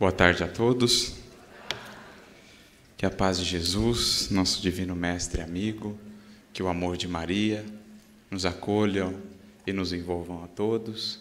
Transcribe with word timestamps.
Boa 0.00 0.12
tarde 0.12 0.42
a 0.42 0.48
todos. 0.48 1.12
Que 2.96 3.04
a 3.04 3.10
paz 3.10 3.38
de 3.38 3.44
Jesus, 3.44 4.30
nosso 4.30 4.62
divino 4.62 4.96
mestre 4.96 5.42
e 5.42 5.44
amigo, 5.44 5.94
que 6.54 6.62
o 6.62 6.68
amor 6.68 6.96
de 6.96 7.06
Maria 7.06 7.66
nos 8.30 8.46
acolham 8.46 9.20
e 9.66 9.74
nos 9.74 9.92
envolvam 9.92 10.42
a 10.42 10.46
todos, 10.46 11.20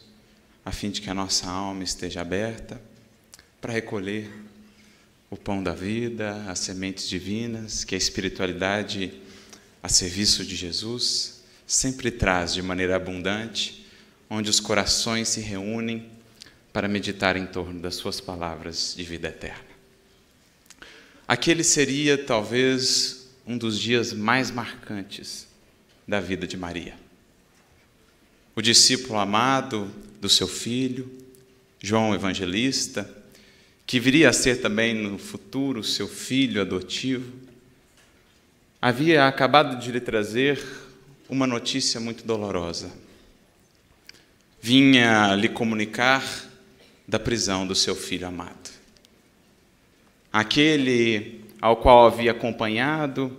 a 0.63 0.71
fim 0.71 0.91
de 0.91 1.01
que 1.01 1.09
a 1.09 1.13
nossa 1.13 1.49
alma 1.49 1.83
esteja 1.83 2.21
aberta 2.21 2.81
para 3.59 3.73
recolher 3.73 4.31
o 5.29 5.35
pão 5.35 5.61
da 5.61 5.73
vida, 5.73 6.45
as 6.47 6.59
sementes 6.59 7.09
divinas 7.09 7.83
que 7.83 7.95
a 7.95 7.97
espiritualidade 7.97 9.11
a 9.83 9.89
serviço 9.89 10.45
de 10.45 10.55
Jesus 10.55 11.43
sempre 11.67 12.11
traz 12.11 12.53
de 12.53 12.61
maneira 12.61 12.95
abundante, 12.95 13.85
onde 14.29 14.49
os 14.49 14.61
corações 14.61 15.27
se 15.27 15.41
reúnem 15.41 16.17
para 16.71 16.87
meditar 16.87 17.35
em 17.35 17.45
torno 17.45 17.79
das 17.79 17.95
suas 17.95 18.21
palavras 18.21 18.93
de 18.95 19.03
vida 19.03 19.27
eterna. 19.27 19.69
Aquele 21.27 21.63
seria 21.63 22.17
talvez 22.17 23.29
um 23.45 23.57
dos 23.57 23.79
dias 23.79 24.13
mais 24.13 24.51
marcantes 24.51 25.47
da 26.07 26.19
vida 26.19 26.47
de 26.47 26.57
Maria. 26.57 26.95
O 28.55 28.61
discípulo 28.61 29.19
amado 29.19 29.91
do 30.19 30.27
seu 30.27 30.47
filho, 30.47 31.09
João 31.79 32.13
Evangelista, 32.13 33.09
que 33.85 33.99
viria 33.99 34.29
a 34.29 34.33
ser 34.33 34.61
também 34.61 34.93
no 34.93 35.17
futuro 35.17 35.83
seu 35.83 36.07
filho 36.07 36.61
adotivo, 36.61 37.31
havia 38.81 39.27
acabado 39.27 39.79
de 39.79 39.91
lhe 39.91 39.99
trazer 39.99 40.63
uma 41.29 41.45
notícia 41.45 41.99
muito 41.99 42.23
dolorosa. 42.23 42.91
Vinha 44.61 45.35
lhe 45.35 45.47
comunicar 45.47 46.48
da 47.09 47.17
prisão 47.17 47.65
do 47.65 47.73
seu 47.73 47.95
filho 47.95 48.27
amado. 48.27 48.69
Aquele 50.31 51.43
ao 51.59 51.77
qual 51.77 52.05
havia 52.05 52.31
acompanhado 52.31 53.35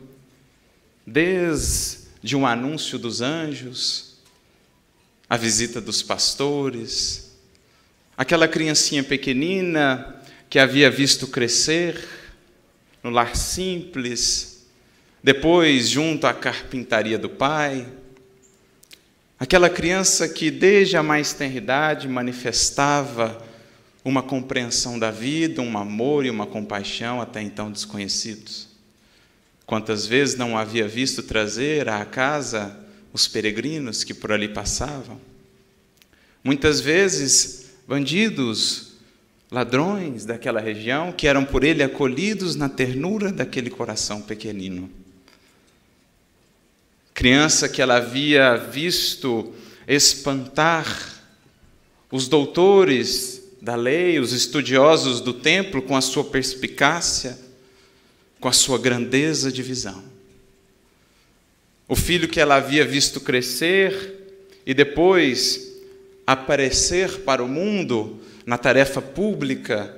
desde 1.07 2.35
um 2.35 2.45
anúncio 2.45 2.99
dos 2.99 3.21
anjos, 3.21 4.17
a 5.29 5.37
visita 5.37 5.81
dos 5.81 6.03
pastores, 6.03 7.31
aquela 8.17 8.49
criancinha 8.49 9.05
pequenina 9.05 10.21
que 10.51 10.59
havia 10.59 10.91
visto 10.91 11.29
crescer 11.29 12.09
no 13.05 13.11
lar 13.11 13.37
simples, 13.37 14.67
depois 15.23 15.89
junto 15.89 16.27
à 16.27 16.35
carpintaria 16.35 17.17
do 17.17 17.31
pai, 17.31 17.87
aquela 19.39 19.71
criança 19.71 20.29
que 20.29 20.51
desde 20.51 20.97
a 20.97 21.05
mais 21.05 21.33
tenra 21.33 21.57
idade 21.57 22.09
manifestava 22.09 23.49
uma 24.05 24.23
compreensão 24.23 24.99
da 24.99 25.11
vida, 25.11 25.61
um 25.61 25.77
amor 25.77 26.25
e 26.25 26.31
uma 26.31 26.47
compaixão 26.47 27.21
até 27.21 27.43
então 27.43 27.71
desconhecidos. 27.71 28.69
Quantas 29.67 30.07
vezes 30.07 30.37
não 30.37 30.57
havia 30.57 30.89
visto 30.89 31.23
trazer 31.23 31.89
à 31.89 32.05
casa 32.05 32.77
os 33.13 33.29
peregrinos 33.29 34.03
que 34.03 34.15
por 34.15 34.33
ali 34.33 34.49
passavam? 34.49 35.21
Muitas 36.43 36.81
vezes, 36.81 37.71
bandidos, 37.87 38.95
ladrões 39.51 40.25
daquela 40.25 40.61
região 40.61 41.13
que 41.13 41.27
eram 41.27 41.45
por 41.45 41.63
ele 41.63 41.83
acolhidos 41.83 42.57
na 42.57 42.69
ternura 42.69 43.31
daquele 43.31 43.69
coração 43.69 44.23
pequenino. 44.23 44.91
Criança 47.13 47.69
que 47.69 47.83
ela 47.83 47.97
havia 47.97 48.57
visto 48.57 49.53
espantar 49.87 51.21
os 52.11 52.27
doutores 52.27 53.40
da 53.61 53.77
lei, 53.77 54.19
os 54.19 54.33
estudiosos 54.33 55.21
do 55.21 55.35
templo, 55.35 55.83
com 55.83 55.95
a 55.95 56.01
sua 56.01 56.25
perspicácia, 56.25 57.39
com 58.41 58.49
a 58.49 58.53
sua 58.53 58.79
grandeza 58.79 59.53
de 59.53 59.63
visão. 59.63 60.03
O 61.87 61.95
filho 61.95 62.29
que 62.29 62.41
ela 62.41 62.55
havia 62.55 62.85
visto 62.87 63.21
crescer 63.21 64.49
e 64.65 64.73
depois 64.73 65.73
aparecer 66.27 67.21
para 67.21 67.45
o 67.45 67.49
mundo 67.49 68.21
na 68.47 68.57
tarefa 68.57 69.03
pública, 69.03 69.95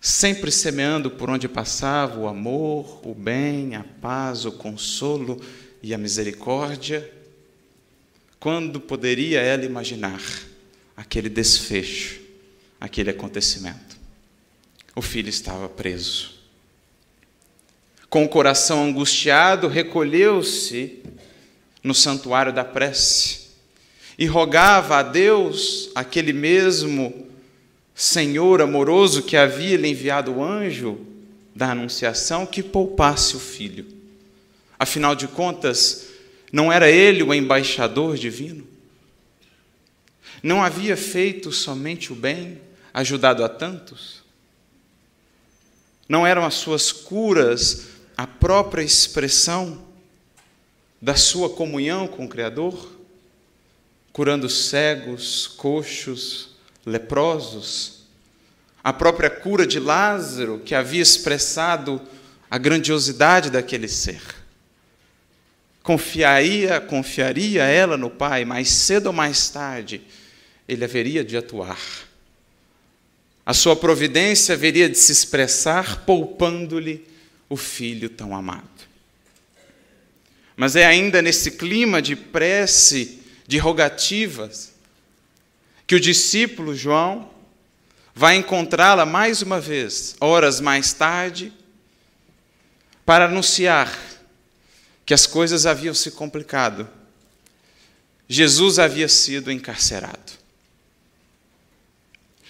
sempre 0.00 0.50
semeando 0.50 1.10
por 1.10 1.30
onde 1.30 1.48
passava 1.48 2.18
o 2.18 2.26
amor, 2.26 3.00
o 3.06 3.14
bem, 3.14 3.76
a 3.76 3.84
paz, 3.84 4.44
o 4.44 4.52
consolo 4.52 5.40
e 5.82 5.94
a 5.94 5.98
misericórdia. 5.98 7.08
Quando 8.40 8.80
poderia 8.80 9.40
ela 9.40 9.64
imaginar 9.64 10.20
aquele 10.96 11.28
desfecho 11.28 12.23
aquele 12.80 13.10
acontecimento. 13.10 13.96
O 14.94 15.02
filho 15.02 15.28
estava 15.28 15.68
preso. 15.68 16.34
Com 18.08 18.24
o 18.24 18.28
coração 18.28 18.84
angustiado, 18.84 19.66
recolheu-se 19.66 21.02
no 21.82 21.94
santuário 21.94 22.52
da 22.52 22.64
prece 22.64 23.44
e 24.16 24.26
rogava 24.26 24.98
a 24.98 25.02
Deus, 25.02 25.90
aquele 25.94 26.32
mesmo 26.32 27.26
Senhor 27.94 28.62
amoroso 28.62 29.22
que 29.22 29.36
havia 29.36 29.76
lhe 29.76 29.88
enviado 29.88 30.32
o 30.32 30.44
anjo 30.44 30.98
da 31.54 31.70
Anunciação, 31.70 32.46
que 32.46 32.62
poupasse 32.62 33.36
o 33.36 33.40
filho. 33.40 33.86
Afinal 34.78 35.14
de 35.14 35.28
contas, 35.28 36.06
não 36.52 36.72
era 36.72 36.90
ele 36.90 37.22
o 37.22 37.32
embaixador 37.32 38.16
divino? 38.16 38.66
Não 40.42 40.62
havia 40.62 40.96
feito 40.96 41.50
somente 41.52 42.12
o 42.12 42.16
bem, 42.16 42.60
ajudado 42.94 43.44
a 43.44 43.48
tantos? 43.48 44.22
Não 46.08 46.24
eram 46.24 46.46
as 46.46 46.54
suas 46.54 46.92
curas 46.92 47.88
a 48.16 48.24
própria 48.26 48.82
expressão 48.82 49.84
da 51.02 51.16
sua 51.16 51.50
comunhão 51.50 52.06
com 52.06 52.24
o 52.24 52.28
Criador? 52.28 52.92
Curando 54.12 54.48
cegos, 54.48 55.48
coxos, 55.48 56.50
leprosos? 56.86 58.04
A 58.82 58.92
própria 58.92 59.28
cura 59.28 59.66
de 59.66 59.80
Lázaro, 59.80 60.60
que 60.60 60.74
havia 60.74 61.02
expressado 61.02 62.00
a 62.48 62.58
grandiosidade 62.58 63.50
daquele 63.50 63.88
ser? 63.88 64.22
Confiaria, 65.82 66.80
confiaria 66.80 67.64
ela 67.64 67.96
no 67.96 68.08
Pai, 68.08 68.44
mais 68.44 68.68
cedo 68.68 69.06
ou 69.06 69.12
mais 69.12 69.48
tarde, 69.48 70.00
ele 70.68 70.84
haveria 70.84 71.24
de 71.24 71.36
atuar 71.36 71.78
a 73.46 73.52
sua 73.52 73.76
providência 73.76 74.54
haveria 74.54 74.88
de 74.88 74.96
se 74.96 75.12
expressar 75.12 76.04
poupando-lhe 76.04 77.06
o 77.48 77.56
filho 77.56 78.08
tão 78.08 78.34
amado. 78.34 78.68
Mas 80.56 80.76
é 80.76 80.86
ainda 80.86 81.20
nesse 81.20 81.52
clima 81.52 82.00
de 82.00 82.16
prece, 82.16 83.20
de 83.46 83.58
rogativas, 83.58 84.72
que 85.86 85.94
o 85.94 86.00
discípulo 86.00 86.74
João 86.74 87.30
vai 88.14 88.36
encontrá-la 88.36 89.04
mais 89.04 89.42
uma 89.42 89.60
vez, 89.60 90.16
horas 90.20 90.60
mais 90.60 90.92
tarde, 90.92 91.52
para 93.04 93.26
anunciar 93.26 93.98
que 95.04 95.12
as 95.12 95.26
coisas 95.26 95.66
haviam 95.66 95.92
se 95.92 96.12
complicado. 96.12 96.88
Jesus 98.26 98.78
havia 98.78 99.08
sido 99.08 99.52
encarcerado. 99.52 100.43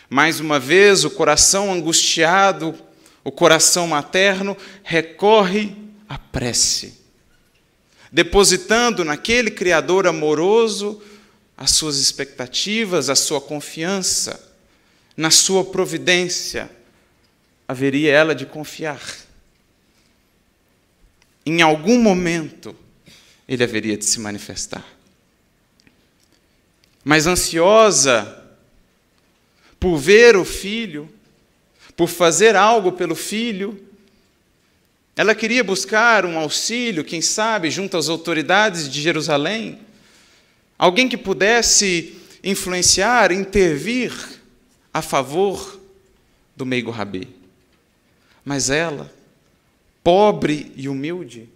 Mais 0.08 0.40
uma 0.40 0.58
vez, 0.58 1.04
o 1.04 1.10
coração 1.10 1.72
angustiado, 1.72 2.74
o 3.22 3.32
coração 3.32 3.88
materno, 3.88 4.56
recorre 4.82 5.74
à 6.08 6.18
prece, 6.18 7.00
depositando 8.12 9.04
naquele 9.04 9.50
Criador 9.50 10.06
amoroso 10.06 11.02
as 11.56 11.70
suas 11.70 11.96
expectativas, 11.96 13.08
a 13.08 13.14
sua 13.14 13.40
confiança, 13.40 14.52
na 15.16 15.30
sua 15.30 15.64
providência. 15.64 16.70
Haveria 17.66 18.12
ela 18.12 18.34
de 18.34 18.44
confiar. 18.44 19.00
Em 21.46 21.62
algum 21.62 21.98
momento, 21.98 22.76
ele 23.48 23.64
haveria 23.64 23.96
de 23.96 24.04
se 24.04 24.20
manifestar. 24.20 24.84
Mas 27.04 27.26
ansiosa, 27.26 28.43
por 29.84 29.98
ver 29.98 30.34
o 30.34 30.46
filho, 30.46 31.10
por 31.94 32.08
fazer 32.08 32.56
algo 32.56 32.92
pelo 32.92 33.14
filho. 33.14 33.78
Ela 35.14 35.34
queria 35.34 35.62
buscar 35.62 36.24
um 36.24 36.38
auxílio, 36.38 37.04
quem 37.04 37.20
sabe, 37.20 37.70
junto 37.70 37.94
às 37.98 38.08
autoridades 38.08 38.88
de 38.88 39.02
Jerusalém, 39.02 39.78
alguém 40.78 41.06
que 41.06 41.18
pudesse 41.18 42.16
influenciar, 42.42 43.30
intervir 43.30 44.10
a 44.90 45.02
favor 45.02 45.78
do 46.56 46.64
meigo 46.64 46.90
Rabi. 46.90 47.28
Mas 48.42 48.70
ela, 48.70 49.12
pobre 50.02 50.72
e 50.76 50.88
humilde, 50.88 51.46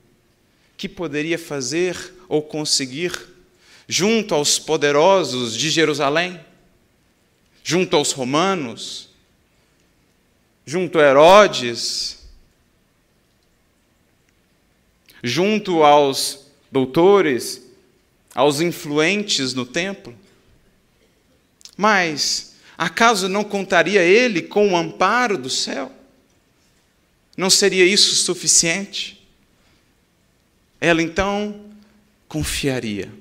que 0.76 0.86
poderia 0.86 1.38
fazer 1.38 1.96
ou 2.28 2.42
conseguir 2.42 3.19
junto 3.88 4.34
aos 4.34 4.58
poderosos 4.58 5.56
de 5.56 5.70
Jerusalém? 5.70 6.38
Junto 7.69 7.97
aos 7.97 8.12
romanos, 8.12 9.11
junto 10.65 10.99
a 10.99 11.03
Herodes, 11.03 12.20
junto 15.23 15.82
aos 15.82 16.47
doutores, 16.73 17.61
aos 18.35 18.62
influentes 18.62 19.53
no 19.53 19.67
templo. 19.67 20.19
Mas, 21.76 22.55
acaso 22.79 23.29
não 23.29 23.44
contaria 23.44 24.00
ele 24.03 24.41
com 24.41 24.73
o 24.73 24.76
amparo 24.76 25.37
do 25.37 25.50
céu? 25.50 25.93
Não 27.37 27.50
seria 27.50 27.85
isso 27.85 28.15
suficiente? 28.15 29.29
Ela 30.81 31.03
então 31.03 31.67
confiaria, 32.26 33.12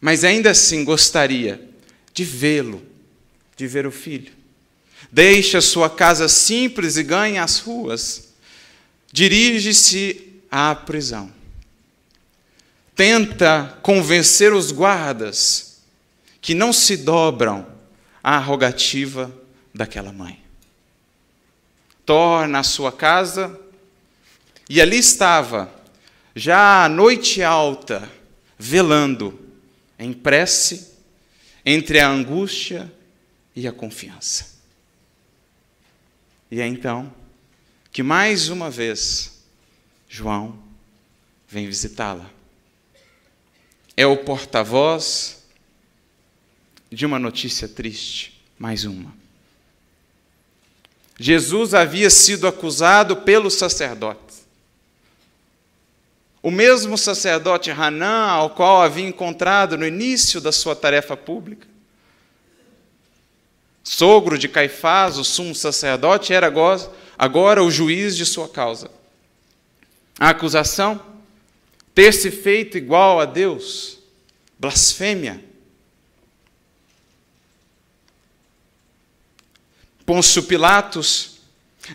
mas 0.00 0.24
ainda 0.24 0.50
assim 0.50 0.82
gostaria 0.82 1.68
de 2.14 2.24
vê-lo, 2.24 2.90
de 3.56 3.66
ver 3.66 3.86
o 3.86 3.92
filho. 3.92 4.32
Deixa 5.10 5.60
sua 5.60 5.90
casa 5.90 6.28
simples 6.28 6.96
e 6.96 7.02
ganha 7.02 7.42
as 7.42 7.58
ruas. 7.58 8.32
Dirige-se 9.12 10.40
à 10.50 10.74
prisão. 10.74 11.32
Tenta 12.94 13.78
convencer 13.82 14.52
os 14.52 14.70
guardas 14.70 15.80
que 16.40 16.54
não 16.54 16.72
se 16.72 16.96
dobram 16.96 17.66
à 18.22 18.38
rogativa 18.38 19.32
daquela 19.74 20.12
mãe. 20.12 20.40
Torna 22.04 22.60
a 22.60 22.64
sua 22.64 22.92
casa 22.92 23.58
e 24.68 24.80
ali 24.80 24.98
estava, 24.98 25.72
já 26.34 26.84
à 26.84 26.88
noite 26.88 27.42
alta, 27.42 28.08
velando, 28.58 29.38
em 29.98 30.12
prece, 30.12 30.92
entre 31.64 32.00
a 32.00 32.08
angústia 32.08 32.92
e 33.54 33.66
a 33.66 33.72
confiança. 33.72 34.52
E 36.50 36.60
é 36.60 36.66
então 36.66 37.12
que 37.90 38.02
mais 38.02 38.48
uma 38.48 38.70
vez 38.70 39.42
João 40.08 40.58
vem 41.48 41.66
visitá-la. 41.66 42.30
É 43.96 44.06
o 44.06 44.16
porta-voz 44.16 45.42
de 46.90 47.06
uma 47.06 47.18
notícia 47.18 47.68
triste, 47.68 48.42
mais 48.58 48.84
uma. 48.84 49.14
Jesus 51.18 51.72
havia 51.72 52.10
sido 52.10 52.46
acusado 52.46 53.16
pelo 53.18 53.50
sacerdote. 53.50 54.20
O 56.42 56.50
mesmo 56.50 56.98
sacerdote 56.98 57.70
Hanã, 57.70 58.26
ao 58.26 58.50
qual 58.50 58.82
havia 58.82 59.06
encontrado 59.06 59.78
no 59.78 59.86
início 59.86 60.40
da 60.40 60.50
sua 60.50 60.74
tarefa 60.74 61.16
pública, 61.16 61.71
sogro 63.82 64.38
de 64.38 64.48
Caifás, 64.48 65.18
o 65.18 65.24
sumo 65.24 65.54
sacerdote, 65.54 66.32
era 66.32 66.52
agora 67.18 67.62
o 67.62 67.70
juiz 67.70 68.16
de 68.16 68.24
sua 68.24 68.48
causa. 68.48 68.90
A 70.18 70.30
acusação, 70.30 71.00
ter 71.94 72.12
se 72.12 72.30
feito 72.30 72.78
igual 72.78 73.20
a 73.20 73.24
Deus, 73.24 73.98
blasfêmia. 74.58 75.42
Pôncio 80.06 80.42
Pilatos, 80.42 81.38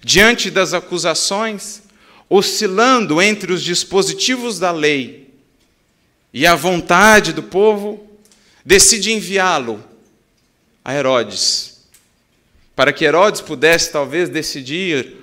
diante 0.03 0.49
das 0.49 0.73
acusações, 0.73 1.83
oscilando 2.29 3.21
entre 3.21 3.53
os 3.53 3.63
dispositivos 3.63 4.59
da 4.59 4.71
lei 4.71 5.33
e 6.33 6.45
a 6.45 6.55
vontade 6.55 7.31
do 7.31 7.43
povo, 7.43 8.05
decide 8.65 9.13
enviá-lo 9.13 9.83
a 10.83 10.93
Herodes, 10.93 11.76
para 12.77 12.93
que 12.93 13.03
Herodes 13.03 13.41
pudesse 13.41 13.91
talvez 13.91 14.29
decidir 14.29 15.17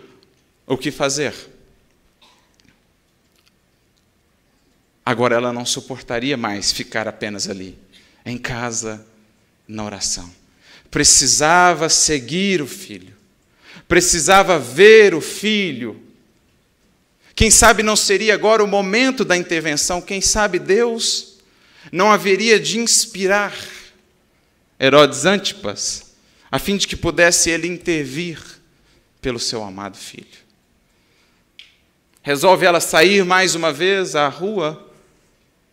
o 0.66 0.76
que 0.76 0.90
fazer. 0.90 1.32
Agora 5.06 5.34
ela 5.34 5.54
não 5.54 5.64
suportaria 5.64 6.36
mais 6.36 6.70
ficar 6.70 7.08
apenas 7.08 7.48
ali, 7.48 7.78
em 8.26 8.36
casa, 8.36 9.06
na 9.66 9.82
oração. 9.82 10.30
Precisava 10.90 11.88
seguir 11.88 12.60
o 12.60 12.66
filho, 12.66 13.16
precisava 13.88 14.58
ver 14.58 15.14
o 15.14 15.22
filho 15.22 16.04
quem 17.34 17.50
sabe 17.50 17.82
não 17.82 17.96
seria 17.96 18.34
agora 18.34 18.62
o 18.62 18.66
momento 18.66 19.24
da 19.24 19.36
intervenção, 19.36 20.00
quem 20.00 20.20
sabe 20.20 20.58
Deus 20.58 21.34
não 21.90 22.12
haveria 22.12 22.60
de 22.60 22.78
inspirar 22.78 23.52
Herodes 24.78 25.24
Antipas, 25.24 26.03
a 26.54 26.58
fim 26.60 26.76
de 26.76 26.86
que 26.86 26.94
pudesse 26.94 27.50
ele 27.50 27.66
intervir 27.66 28.40
pelo 29.20 29.40
seu 29.40 29.60
amado 29.64 29.96
filho. 29.96 30.38
Resolve 32.22 32.64
ela 32.64 32.78
sair 32.78 33.24
mais 33.24 33.56
uma 33.56 33.72
vez 33.72 34.14
à 34.14 34.28
rua, 34.28 34.88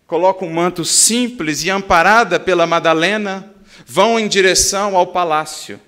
coloca 0.07 0.43
um 0.43 0.51
manto 0.51 0.83
simples 0.83 1.63
e 1.63 1.69
amparada 1.69 2.39
pela 2.39 2.65
Madalena, 2.65 3.53
vão 3.85 4.19
em 4.19 4.27
direção 4.27 4.95
ao 4.95 5.05
palácio 5.05 5.79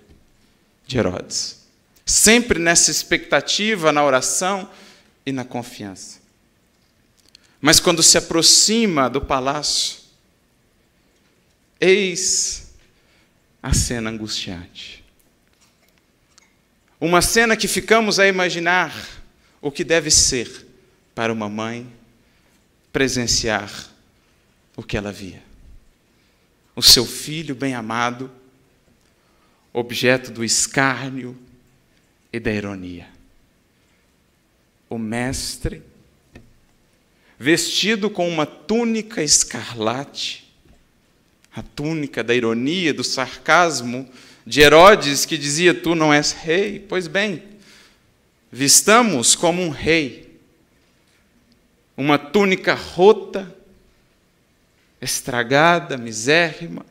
de 0.86 1.00
Herodes. 1.00 1.66
Sempre 2.06 2.60
nessa 2.60 2.92
expectativa, 2.92 3.92
na 3.92 4.06
oração, 4.06 4.70
e 5.26 5.32
na 5.32 5.44
confiança. 5.44 6.20
Mas 7.60 7.80
quando 7.80 8.04
se 8.04 8.16
aproxima 8.16 9.10
do 9.10 9.22
palácio, 9.22 9.98
eis 11.82 12.63
a 13.64 13.74
cena 13.74 14.12
angustiante. 14.12 15.04
Uma 17.00 17.22
cena 17.22 17.58
que 17.58 17.68
ficamos 17.68 18.20
a 18.20 18.28
imaginar 18.28 18.94
o 19.60 19.72
que 19.72 19.84
deve 19.84 20.12
ser 20.12 20.68
para 21.16 21.34
uma 21.34 21.50
mãe 21.50 21.92
presenciar 22.92 23.72
o 24.76 24.84
que 24.84 24.98
ela 24.98 25.12
via. 25.12 25.42
O 26.76 26.84
seu 26.84 27.06
filho 27.06 27.56
bem-amado, 27.56 28.30
objeto 29.72 30.32
do 30.32 30.44
escárnio 30.44 31.38
e 32.32 32.40
da 32.40 32.52
ironia 32.52 33.14
o 34.94 34.98
Mestre, 34.98 35.82
vestido 37.40 38.10
com 38.10 38.30
uma 38.30 38.46
túnica 38.46 39.24
escarlate, 39.24 40.43
a 41.56 41.62
túnica 41.62 42.24
da 42.24 42.34
ironia, 42.34 42.94
do 42.94 43.04
sarcasmo 43.04 44.10
de 44.46 44.62
Herodes, 44.62 45.26
que 45.26 45.38
dizia: 45.38 45.74
Tu 45.74 45.94
não 45.94 46.14
és 46.14 46.32
rei. 46.32 46.80
Pois 46.80 47.08
bem, 47.08 47.44
vistamos 48.52 49.36
como 49.36 49.62
um 49.62 49.70
rei, 49.70 50.40
uma 51.96 52.18
túnica 52.18 52.74
rota, 52.74 53.56
estragada, 55.00 55.98
misérrima, 55.98 56.86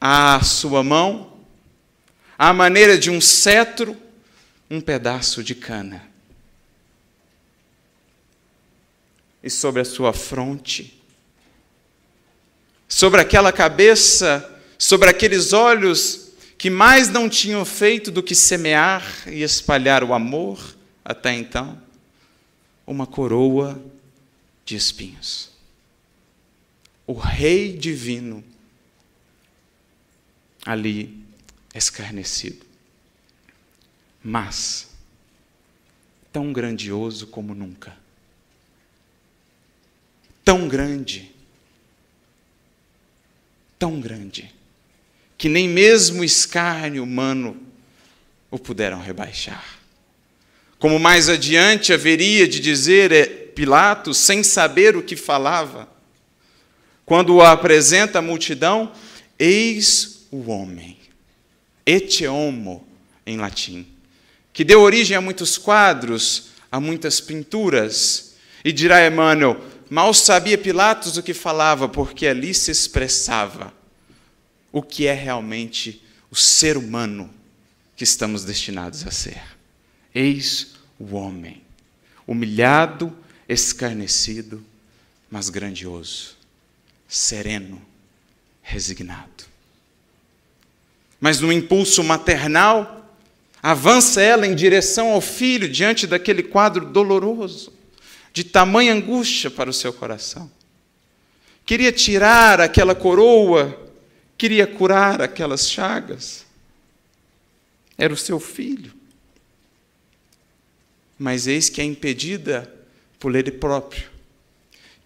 à 0.00 0.40
sua 0.42 0.84
mão, 0.84 1.40
à 2.38 2.52
maneira 2.52 2.96
de 2.96 3.10
um 3.10 3.20
cetro, 3.20 3.96
um 4.70 4.80
pedaço 4.80 5.42
de 5.42 5.54
cana. 5.54 6.08
E 9.42 9.50
sobre 9.50 9.80
a 9.80 9.84
sua 9.84 10.12
fronte, 10.12 10.99
sobre 12.90 13.22
aquela 13.22 13.50
cabeça, 13.50 14.60
sobre 14.78 15.08
aqueles 15.08 15.54
olhos 15.54 16.32
que 16.58 16.68
mais 16.68 17.08
não 17.08 17.26
tinham 17.26 17.64
feito 17.64 18.10
do 18.10 18.22
que 18.22 18.34
semear 18.34 19.02
e 19.26 19.42
espalhar 19.42 20.04
o 20.04 20.12
amor 20.12 20.76
até 21.02 21.32
então, 21.32 21.80
uma 22.86 23.06
coroa 23.06 23.82
de 24.66 24.76
espinhos. 24.76 25.48
O 27.06 27.14
Rei 27.14 27.72
Divino 27.72 28.44
ali 30.66 31.24
escarnecido 31.74 32.68
mas 34.22 34.88
tão 36.32 36.52
grandioso 36.52 37.26
como 37.26 37.54
nunca. 37.54 37.96
Tão 40.44 40.68
grande, 40.68 41.34
tão 43.80 44.00
grande, 44.00 44.54
que 45.36 45.48
nem 45.48 45.68
mesmo 45.68 46.20
o 46.20 46.24
escárnio 46.24 47.02
humano 47.02 47.60
o 48.48 48.60
puderam 48.60 49.00
rebaixar. 49.00 49.80
Como 50.78 51.00
mais 51.00 51.28
adiante 51.28 51.92
haveria 51.92 52.46
de 52.46 52.60
dizer 52.60 53.10
é, 53.10 53.26
Pilatos, 53.26 54.18
sem 54.18 54.44
saber 54.44 54.96
o 54.96 55.02
que 55.02 55.16
falava, 55.16 55.88
quando 57.04 57.34
o 57.34 57.42
apresenta 57.42 58.20
à 58.20 58.22
multidão, 58.22 58.92
eis 59.36 60.26
o 60.30 60.48
homem, 60.48 60.96
ete 61.84 62.24
homo 62.24 62.86
em 63.26 63.36
latim 63.36 63.84
que 64.52 64.64
deu 64.64 64.80
origem 64.80 65.16
a 65.16 65.20
muitos 65.20 65.56
quadros, 65.56 66.50
a 66.70 66.80
muitas 66.80 67.20
pinturas. 67.20 68.34
E 68.64 68.72
dirá 68.72 69.06
Emmanuel: 69.06 69.58
mal 69.90 70.14
sabia 70.14 70.56
Pilatos 70.56 71.16
o 71.16 71.22
que 71.22 71.34
falava, 71.34 71.88
porque 71.88 72.26
ali 72.26 72.54
se 72.54 72.70
expressava 72.70 73.74
o 74.72 74.80
que 74.80 75.06
é 75.06 75.12
realmente 75.12 76.02
o 76.30 76.36
ser 76.36 76.76
humano 76.76 77.28
que 77.96 78.04
estamos 78.04 78.44
destinados 78.44 79.06
a 79.06 79.10
ser. 79.10 79.42
Eis 80.14 80.74
o 80.98 81.16
homem, 81.16 81.62
humilhado, 82.26 83.14
escarnecido, 83.48 84.64
mas 85.30 85.50
grandioso, 85.50 86.36
sereno, 87.08 87.82
resignado. 88.62 89.44
Mas 91.20 91.40
no 91.40 91.52
impulso 91.52 92.02
maternal, 92.02 93.14
avança 93.62 94.22
ela 94.22 94.46
em 94.46 94.54
direção 94.54 95.10
ao 95.10 95.20
filho 95.20 95.68
diante 95.68 96.06
daquele 96.06 96.42
quadro 96.42 96.86
doloroso, 96.86 97.72
de 98.32 98.44
tamanha 98.44 98.92
angústia 98.92 99.50
para 99.50 99.70
o 99.70 99.72
seu 99.72 99.92
coração. 99.92 100.50
Queria 101.64 101.92
tirar 101.92 102.60
aquela 102.60 102.94
coroa, 102.94 103.90
queria 104.36 104.66
curar 104.66 105.20
aquelas 105.22 105.68
chagas. 105.68 106.46
Era 107.96 108.12
o 108.12 108.16
seu 108.16 108.40
filho. 108.40 108.92
Mas 111.18 111.46
eis 111.46 111.68
que 111.68 111.80
é 111.80 111.84
impedida 111.84 112.72
por 113.18 113.34
ele 113.34 113.50
próprio 113.50 114.10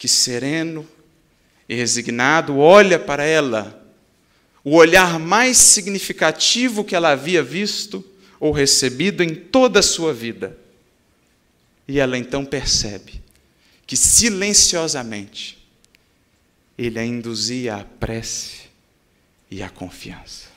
que 0.05 0.09
sereno 0.09 0.87
e 1.67 1.75
resignado 1.75 2.59
olha 2.59 2.99
para 2.99 3.25
ela, 3.25 3.83
o 4.63 4.77
olhar 4.77 5.19
mais 5.19 5.57
significativo 5.57 6.85
que 6.85 6.95
ela 6.95 7.11
havia 7.11 7.43
visto 7.43 8.05
ou 8.39 8.53
recebido 8.53 9.23
em 9.23 9.35
toda 9.35 9.81
a 9.81 9.83
sua 9.83 10.13
vida. 10.13 10.59
E 11.87 11.99
ela 11.99 12.17
então 12.17 12.45
percebe 12.45 13.23
que 13.87 13.97
silenciosamente 13.97 15.59
ele 16.77 16.99
a 16.99 17.05
induzia 17.05 17.77
à 17.77 17.85
prece 17.85 18.63
e 19.51 19.63
à 19.63 19.69
confiança. 19.69 20.49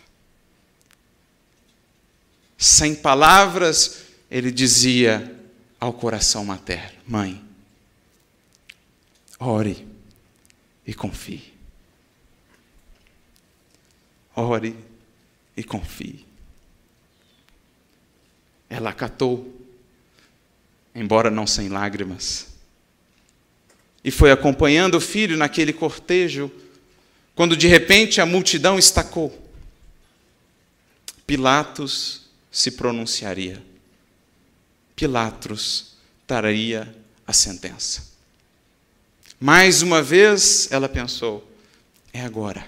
Sem 2.57 2.96
palavras, 2.96 4.05
ele 4.31 4.51
dizia 4.51 5.36
ao 5.79 5.93
coração 5.93 6.43
materno: 6.43 6.98
Mãe, 7.05 7.48
Ore 9.39 9.88
e 10.86 10.93
confie. 10.93 11.53
Ore 14.36 14.75
e 15.55 15.63
confie. 15.63 16.25
Ela 18.69 18.89
acatou, 18.89 19.56
embora 20.98 21.30
não 21.30 21.46
sem 21.46 21.70
lágrimas, 21.70 22.48
e 24.04 24.10
foi 24.10 24.32
acompanhando 24.32 24.96
o 24.96 25.01
filho 25.01 25.38
naquele 25.38 25.72
cortejo, 25.72 26.51
quando 27.36 27.56
de 27.56 27.68
repente 27.68 28.20
a 28.20 28.25
multidão 28.25 28.80
estacou. 28.80 29.48
Pilatos 31.25 32.24
se 32.51 32.72
pronunciaria. 32.72 33.62
Pilatos 34.96 35.98
traria 36.25 36.96
a 37.27 37.34
sentença. 37.34 38.08
Mais 39.39 39.84
uma 39.84 40.01
vez 40.01 40.68
ela 40.72 40.89
pensou: 40.89 41.48
é 42.12 42.22
agora. 42.22 42.66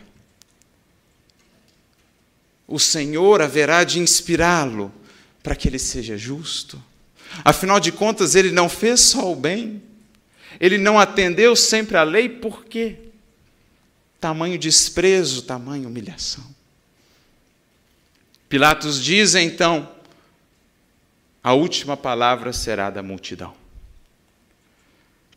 O 2.67 2.77
Senhor 2.77 3.41
haverá 3.41 3.83
de 3.83 3.99
inspirá-lo 3.99 4.93
para 5.41 5.55
que 5.55 5.67
ele 5.67 5.79
seja 5.79 6.15
justo. 6.15 6.83
Afinal 7.43 7.79
de 7.79 7.91
contas, 7.91 8.35
ele 8.35 8.51
não 8.51 8.67
fez 8.67 9.01
só 9.01 9.31
o 9.31 9.35
bem, 9.35 9.81
ele 10.59 10.77
não 10.77 10.99
atendeu 10.99 11.55
sempre 11.55 11.97
à 11.97 12.03
lei, 12.03 12.27
por 12.27 12.65
quê? 12.65 12.97
Tamanho 14.19 14.57
desprezo, 14.57 15.43
tamanho 15.43 15.87
humilhação. 15.87 16.43
Pilatos 18.49 19.01
diz 19.01 19.35
então: 19.35 19.89
a 21.43 21.53
última 21.53 21.95
palavra 21.95 22.51
será 22.51 22.89
da 22.89 23.01
multidão. 23.01 23.53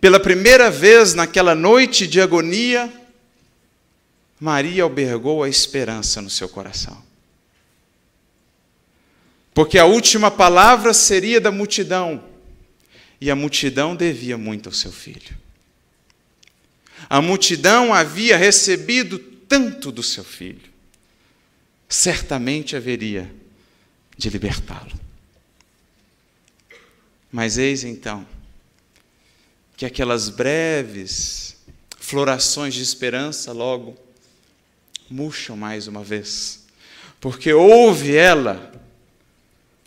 Pela 0.01 0.19
primeira 0.19 0.69
vez 0.71 1.15
naquela 1.15 1.55
noite 1.55 2.09
de 2.09 2.21
agonia, 2.21 2.93
Maria 4.41 4.83
albergou 4.83 5.45
a 5.45 5.49
esperança 5.49 6.21
no 6.21 6.29
seu 6.29 6.49
coração. 6.49 7.01
Porque 9.55 9.79
a 9.79 9.85
última 9.85 10.31
palavra 10.31 10.95
seria 10.95 11.41
da 11.41 11.51
multidão, 11.51 12.25
e 13.21 13.31
a 13.31 13.37
multidão 13.37 13.95
devia 13.95 14.37
muito 14.37 14.69
ao 14.69 14.75
seu 14.75 14.91
filho. 14.91 15.37
A 17.09 17.21
multidão 17.21 17.93
havia 17.93 18.37
recebido 18.37 19.19
tanto 19.19 19.93
do 19.93 20.03
seu 20.03 20.25
filho, 20.25 20.73
certamente 21.89 22.75
haveria 22.75 23.31
de 24.17 24.31
libertá-lo. 24.31 24.99
Mas 27.31 27.59
eis 27.59 27.85
então, 27.85 28.27
que 29.77 29.85
aquelas 29.85 30.29
breves 30.29 31.57
florações 31.99 32.75
de 32.75 32.83
esperança 32.83 33.53
logo 33.53 33.97
murcham 35.11 35.57
mais 35.57 35.87
uma 35.87 36.03
vez, 36.03 36.65
porque 37.21 37.53
ouve 37.53 38.17
ela 38.17 38.73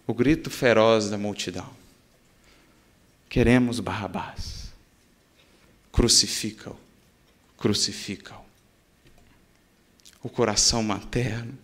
o 0.08 0.14
grito 0.14 0.50
feroz 0.50 1.10
da 1.10 1.18
multidão: 1.18 1.70
Queremos 3.30 3.80
Barrabás, 3.80 4.72
crucifica-o, 5.92 6.78
crucifica-o. 7.58 8.46
O 10.22 10.30
coração 10.30 10.82
materno. 10.82 11.56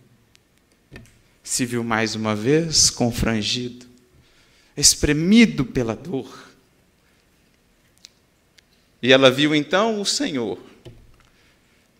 Se 1.42 1.66
viu 1.66 1.82
mais 1.82 2.14
uma 2.14 2.36
vez 2.36 2.88
confrangido, 2.88 3.84
espremido 4.76 5.64
pela 5.64 5.96
dor. 5.96 6.50
E 9.02 9.12
ela 9.12 9.28
viu 9.28 9.52
então 9.52 10.00
o 10.00 10.06
Senhor, 10.06 10.62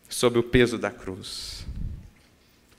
sob 0.09 0.39
o 0.39 0.43
peso 0.45 0.79
da 0.79 0.93
cruz, 0.93 1.67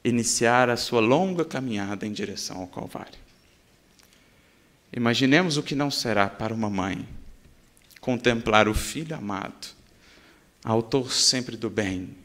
iniciar 0.01 0.69
a 0.69 0.77
sua 0.77 1.01
longa 1.01 1.43
caminhada 1.43 2.07
em 2.07 2.13
direção 2.13 2.61
ao 2.61 2.67
Calvário. 2.67 3.22
Imaginemos 4.95 5.57
o 5.57 5.63
que 5.63 5.73
não 5.73 5.89
será 5.89 6.29
para 6.29 6.53
uma 6.53 6.69
mãe 6.69 7.07
contemplar 7.99 8.67
o 8.67 8.73
filho 8.73 9.15
amado, 9.15 9.67
autor 10.63 11.11
sempre 11.11 11.57
do 11.57 11.69
bem, 11.69 12.15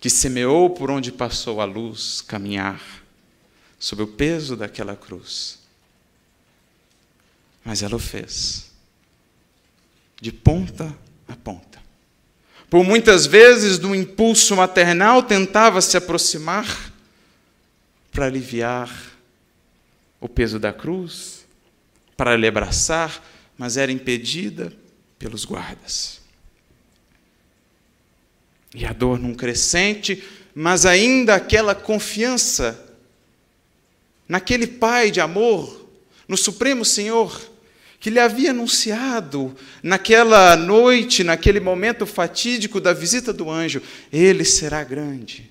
que 0.00 0.10
semeou 0.10 0.70
por 0.70 0.90
onde 0.90 1.12
passou 1.12 1.60
a 1.60 1.64
luz, 1.64 2.20
caminhar 2.20 2.82
sob 3.78 4.02
o 4.02 4.06
peso 4.06 4.56
daquela 4.56 4.96
cruz. 4.96 5.60
Mas 7.64 7.82
ela 7.82 7.96
o 7.96 8.00
fez 8.00 8.72
de 10.20 10.32
ponta 10.32 10.96
a 11.28 11.36
ponta. 11.36 11.80
Por 12.70 12.84
muitas 12.84 13.26
vezes, 13.26 13.78
no 13.78 13.94
impulso 13.94 14.56
maternal, 14.56 15.22
tentava 15.22 15.80
se 15.80 15.96
aproximar 15.96 16.92
para 18.10 18.26
aliviar 18.26 18.90
o 20.20 20.28
peso 20.28 20.58
da 20.58 20.72
cruz, 20.72 21.41
para 22.22 22.36
lhe 22.36 22.46
abraçar, 22.46 23.20
mas 23.58 23.76
era 23.76 23.90
impedida 23.90 24.72
pelos 25.18 25.44
guardas. 25.44 26.20
E 28.72 28.86
a 28.86 28.92
dor 28.92 29.18
num 29.18 29.34
crescente, 29.34 30.22
mas 30.54 30.86
ainda 30.86 31.34
aquela 31.34 31.74
confiança 31.74 32.80
naquele 34.28 34.68
Pai 34.68 35.10
de 35.10 35.20
amor, 35.20 35.84
no 36.28 36.36
Supremo 36.36 36.84
Senhor 36.84 37.50
que 37.98 38.08
lhe 38.08 38.20
havia 38.20 38.50
anunciado 38.50 39.56
naquela 39.82 40.54
noite, 40.56 41.24
naquele 41.24 41.58
momento 41.58 42.06
fatídico 42.06 42.80
da 42.80 42.92
visita 42.92 43.32
do 43.32 43.50
anjo: 43.50 43.82
Ele 44.12 44.44
será 44.44 44.84
grande. 44.84 45.50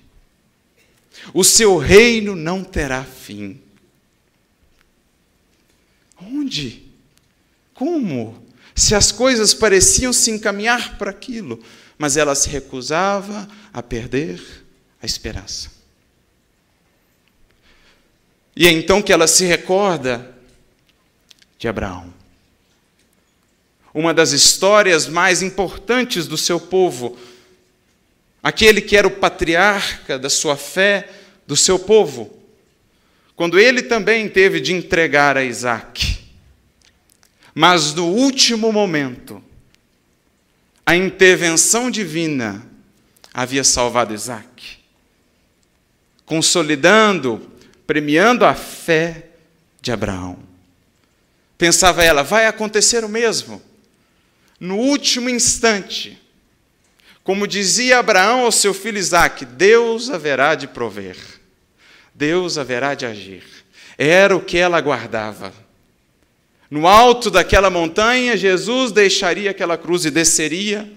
O 1.34 1.44
seu 1.44 1.76
reino 1.76 2.34
não 2.34 2.64
terá 2.64 3.04
fim. 3.04 3.60
Onde? 6.30 6.82
Como? 7.74 8.46
Se 8.74 8.94
as 8.94 9.10
coisas 9.12 9.52
pareciam 9.54 10.12
se 10.12 10.30
encaminhar 10.30 10.98
para 10.98 11.10
aquilo, 11.10 11.62
mas 11.98 12.16
ela 12.16 12.34
se 12.34 12.48
recusava 12.48 13.48
a 13.72 13.82
perder 13.82 14.40
a 15.02 15.06
esperança. 15.06 15.70
E 18.54 18.66
é 18.66 18.70
então 18.70 19.02
que 19.02 19.12
ela 19.12 19.26
se 19.26 19.44
recorda 19.44 20.34
de 21.58 21.68
Abraão 21.68 22.12
uma 23.94 24.14
das 24.14 24.32
histórias 24.32 25.06
mais 25.06 25.42
importantes 25.42 26.26
do 26.26 26.36
seu 26.36 26.58
povo, 26.58 27.16
aquele 28.42 28.80
que 28.80 28.96
era 28.96 29.06
o 29.06 29.10
patriarca 29.10 30.18
da 30.18 30.30
sua 30.30 30.56
fé, 30.56 31.08
do 31.46 31.56
seu 31.56 31.78
povo, 31.78 32.41
quando 33.42 33.58
ele 33.58 33.82
também 33.82 34.28
teve 34.28 34.60
de 34.60 34.72
entregar 34.72 35.36
a 35.36 35.42
Isaac. 35.42 36.16
Mas 37.52 37.92
no 37.92 38.06
último 38.06 38.72
momento, 38.72 39.42
a 40.86 40.94
intervenção 40.94 41.90
divina 41.90 42.64
havia 43.34 43.64
salvado 43.64 44.14
Isaac, 44.14 44.78
consolidando 46.24 47.50
premiando 47.84 48.44
a 48.44 48.54
fé 48.54 49.30
de 49.80 49.90
Abraão. 49.90 50.38
Pensava 51.58 52.04
ela, 52.04 52.22
vai 52.22 52.46
acontecer 52.46 53.04
o 53.04 53.08
mesmo. 53.08 53.60
No 54.60 54.76
último 54.76 55.28
instante, 55.28 56.16
como 57.24 57.48
dizia 57.48 57.98
Abraão 57.98 58.44
ao 58.44 58.52
seu 58.52 58.72
filho 58.72 58.98
Isaque, 58.98 59.44
Deus 59.44 60.10
haverá 60.10 60.54
de 60.54 60.68
prover, 60.68 61.16
Deus 62.14 62.58
haverá 62.58 62.94
de 62.94 63.06
agir. 63.06 63.44
Era 63.96 64.36
o 64.36 64.44
que 64.44 64.58
ela 64.58 64.78
aguardava. 64.78 65.52
No 66.70 66.86
alto 66.86 67.30
daquela 67.30 67.68
montanha, 67.68 68.36
Jesus 68.36 68.92
deixaria 68.92 69.50
aquela 69.50 69.76
cruz 69.76 70.04
e 70.04 70.10
desceria 70.10 70.90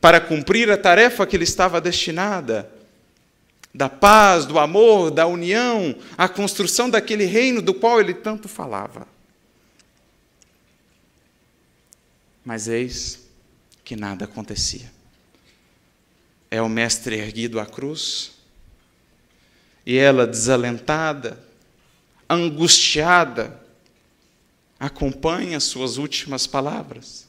para 0.00 0.20
cumprir 0.20 0.70
a 0.70 0.76
tarefa 0.76 1.26
que 1.26 1.36
lhe 1.36 1.44
estava 1.44 1.80
destinada 1.80 2.70
da 3.74 3.88
paz, 3.88 4.46
do 4.46 4.58
amor, 4.58 5.10
da 5.10 5.26
união, 5.26 5.94
a 6.16 6.28
construção 6.28 6.88
daquele 6.88 7.24
reino 7.24 7.60
do 7.60 7.74
qual 7.74 8.00
ele 8.00 8.14
tanto 8.14 8.48
falava. 8.48 9.06
Mas 12.44 12.66
eis 12.66 13.28
que 13.84 13.94
nada 13.94 14.24
acontecia. 14.24 14.90
É 16.50 16.62
o 16.62 16.68
mestre 16.68 17.16
erguido 17.16 17.60
à 17.60 17.66
cruz, 17.66 18.37
e 19.88 19.96
ela, 19.96 20.26
desalentada, 20.26 21.42
angustiada, 22.28 23.58
acompanha 24.78 25.58
suas 25.60 25.96
últimas 25.96 26.46
palavras. 26.46 27.26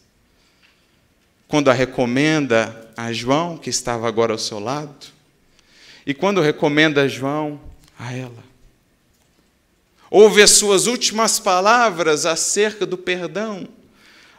Quando 1.48 1.72
a 1.72 1.74
recomenda 1.74 2.92
a 2.98 3.14
João, 3.14 3.58
que 3.58 3.70
estava 3.70 4.10
agora 4.10 4.34
ao 4.34 4.38
seu 4.38 4.60
lado, 4.60 5.08
e 6.06 6.14
quando 6.14 6.42
recomenda 6.42 7.04
a 7.04 7.08
João 7.08 7.62
a 7.98 8.14
ela. 8.14 8.44
Ouve 10.12 10.42
as 10.42 10.52
suas 10.52 10.86
últimas 10.86 11.40
palavras 11.40 12.26
acerca 12.26 12.86
do 12.86 12.98
perdão, 12.98 13.70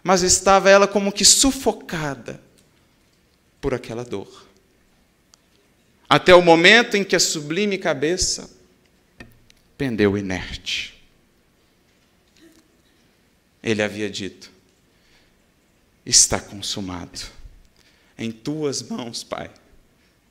mas 0.03 0.21
estava 0.21 0.69
ela 0.69 0.87
como 0.87 1.11
que 1.11 1.25
sufocada 1.25 2.39
por 3.63 3.73
aquela 3.73 4.05
dor. 4.05 4.50
Até 6.11 6.35
o 6.35 6.43
momento 6.43 6.97
em 6.97 7.05
que 7.05 7.15
a 7.15 7.21
sublime 7.21 7.79
cabeça 7.79 8.51
pendeu 9.79 10.19
inerte. 10.19 11.01
Ele 13.63 13.81
havia 13.81 14.11
dito: 14.11 14.51
Está 16.05 16.41
consumado. 16.41 17.21
Em 18.19 18.33
tuas 18.33 18.83
mãos, 18.83 19.23
Pai, 19.23 19.53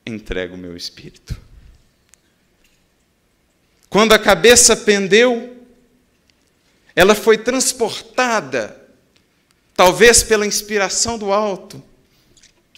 entrego 0.05 0.55
o 0.55 0.57
meu 0.57 0.75
espírito. 0.75 1.39
Quando 3.89 4.11
a 4.11 4.19
cabeça 4.19 4.75
pendeu, 4.75 5.65
ela 6.93 7.15
foi 7.15 7.37
transportada, 7.37 8.85
talvez 9.75 10.23
pela 10.23 10.45
inspiração 10.45 11.17
do 11.17 11.31
alto, 11.31 11.81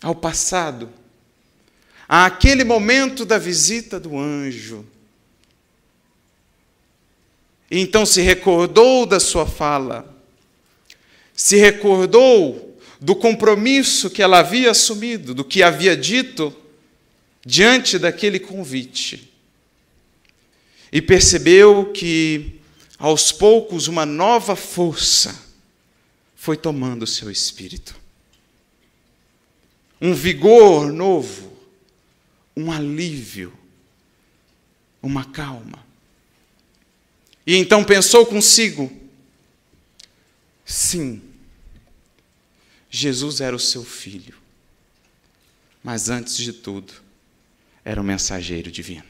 ao 0.04 0.14
passado, 0.14 1.01
àquele 2.14 2.66
momento 2.66 3.24
da 3.24 3.38
visita 3.38 3.98
do 3.98 4.18
anjo. 4.18 4.86
Então 7.70 8.06
se 8.06 8.20
recordou 8.20 9.06
da 9.06 9.18
sua 9.18 9.46
fala, 9.46 10.14
se 11.34 11.56
recordou 11.56 12.78
do 13.00 13.16
compromisso 13.16 14.10
que 14.10 14.22
ela 14.22 14.40
havia 14.40 14.72
assumido, 14.72 15.34
do 15.34 15.46
que 15.46 15.64
havia 15.64 15.96
dito 15.96 16.54
diante 17.46 17.98
daquele 17.98 18.42
convite. 18.42 19.32
E 20.92 21.02
percebeu 21.02 21.94
que, 21.94 22.60
aos 23.00 23.32
poucos, 23.32 23.88
uma 23.88 24.06
nova 24.06 24.58
força 24.58 25.34
foi 26.36 26.58
tomando 26.58 27.04
o 27.04 27.08
seu 27.08 27.32
espírito. 27.32 27.96
Um 30.02 30.14
vigor 30.14 30.92
novo, 30.92 31.51
um 32.62 32.72
alívio, 32.72 33.54
uma 35.02 35.26
calma. 35.26 35.86
E 37.46 37.56
então 37.56 37.84
pensou 37.84 38.26
consigo: 38.26 38.92
sim, 40.66 41.22
Jesus 42.90 43.42
era 43.42 43.56
o 43.56 43.60
seu 43.60 43.84
filho, 43.84 44.38
mas 45.84 46.10
antes 46.10 46.38
de 46.38 46.54
tudo, 46.54 46.94
era 47.84 48.00
um 48.00 48.04
mensageiro 48.04 48.72
divino. 48.72 49.10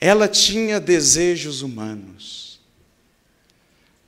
Ela 0.00 0.28
tinha 0.28 0.78
desejos 0.78 1.62
humanos, 1.62 2.60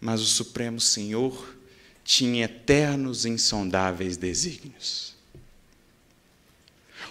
mas 0.00 0.20
o 0.20 0.26
Supremo 0.26 0.80
Senhor 0.80 1.56
tinha 2.04 2.44
eternos 2.44 3.24
e 3.24 3.28
insondáveis 3.28 4.16
desígnios. 4.16 5.17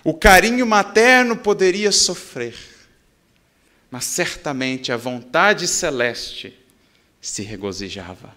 O 0.04 0.14
carinho 0.14 0.66
materno 0.66 1.36
poderia 1.36 1.92
sofrer, 1.92 2.58
mas 3.90 4.06
certamente 4.06 4.92
a 4.92 4.98
vontade 4.98 5.68
celeste 5.68 6.58
se 7.22 7.42
regozijava. 7.42 8.36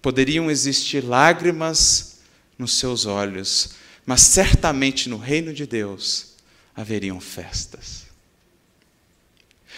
Poderiam 0.00 0.50
existir 0.50 1.02
lágrimas 1.04 2.20
nos 2.58 2.78
seus 2.78 3.06
olhos, 3.06 3.74
mas 4.04 4.22
certamente 4.22 5.08
no 5.08 5.16
reino 5.16 5.52
de 5.54 5.66
Deus 5.66 6.34
haveriam 6.74 7.20
festas. 7.20 8.06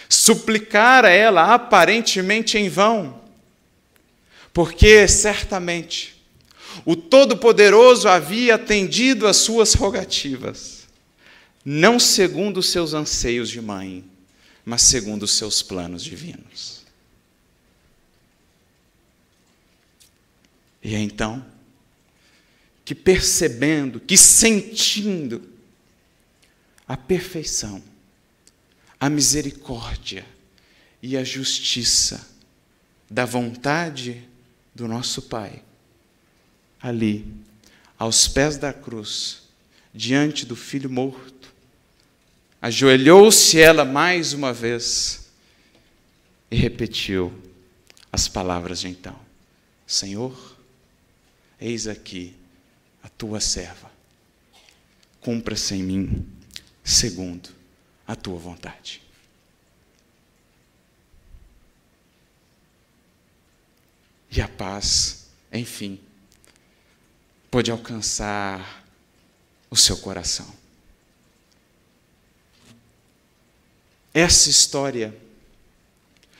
Suplicar 0.09 1.05
a 1.05 1.09
ela 1.09 1.53
aparentemente 1.53 2.57
em 2.57 2.69
vão, 2.69 3.21
porque 4.53 5.07
certamente 5.07 6.14
o 6.83 6.95
Todo-Poderoso 6.95 8.07
havia 8.07 8.55
atendido 8.55 9.27
às 9.27 9.37
suas 9.37 9.73
rogativas, 9.73 10.87
não 11.63 11.99
segundo 11.99 12.57
os 12.57 12.69
seus 12.69 12.93
anseios 12.93 13.49
de 13.49 13.61
mãe, 13.61 14.03
mas 14.65 14.81
segundo 14.81 15.23
os 15.23 15.31
seus 15.31 15.61
planos 15.61 16.03
divinos. 16.03 16.83
E 20.83 20.95
então, 20.95 21.43
que 22.83 22.93
percebendo, 22.93 23.99
que 23.99 24.15
sentindo 24.15 25.49
a 26.87 26.95
perfeição, 26.95 27.81
a 28.99 29.09
misericórdia 29.09 30.25
e 31.01 31.17
a 31.17 31.23
justiça 31.23 32.27
da 33.09 33.25
vontade 33.25 34.27
do 34.73 34.87
nosso 34.87 35.23
Pai, 35.23 35.63
ali, 36.85 37.25
aos 37.97 38.27
pés 38.27 38.57
da 38.57 38.71
cruz, 38.71 39.41
diante 39.91 40.45
do 40.45 40.55
filho 40.55 40.87
morto, 40.87 41.51
ajoelhou-se 42.61 43.59
ela 43.59 43.83
mais 43.83 44.33
uma 44.33 44.53
vez 44.53 45.31
e 46.51 46.55
repetiu 46.55 47.33
as 48.11 48.27
palavras 48.27 48.81
de 48.81 48.87
então: 48.87 49.19
Senhor, 49.87 50.55
eis 51.59 51.87
aqui 51.87 52.35
a 53.01 53.09
tua 53.09 53.39
serva. 53.39 53.91
Cumpra-se 55.19 55.73
em 55.73 55.81
mim 55.81 56.29
segundo 56.83 57.49
a 58.05 58.15
tua 58.15 58.37
vontade. 58.37 59.01
E 64.29 64.39
a 64.39 64.47
paz, 64.47 65.25
enfim, 65.51 65.99
pode 67.55 67.71
alcançar 67.71 68.85
o 69.69 69.77
seu 69.77 69.95
coração. 69.95 70.53
Essa 74.13 74.49
história 74.49 75.17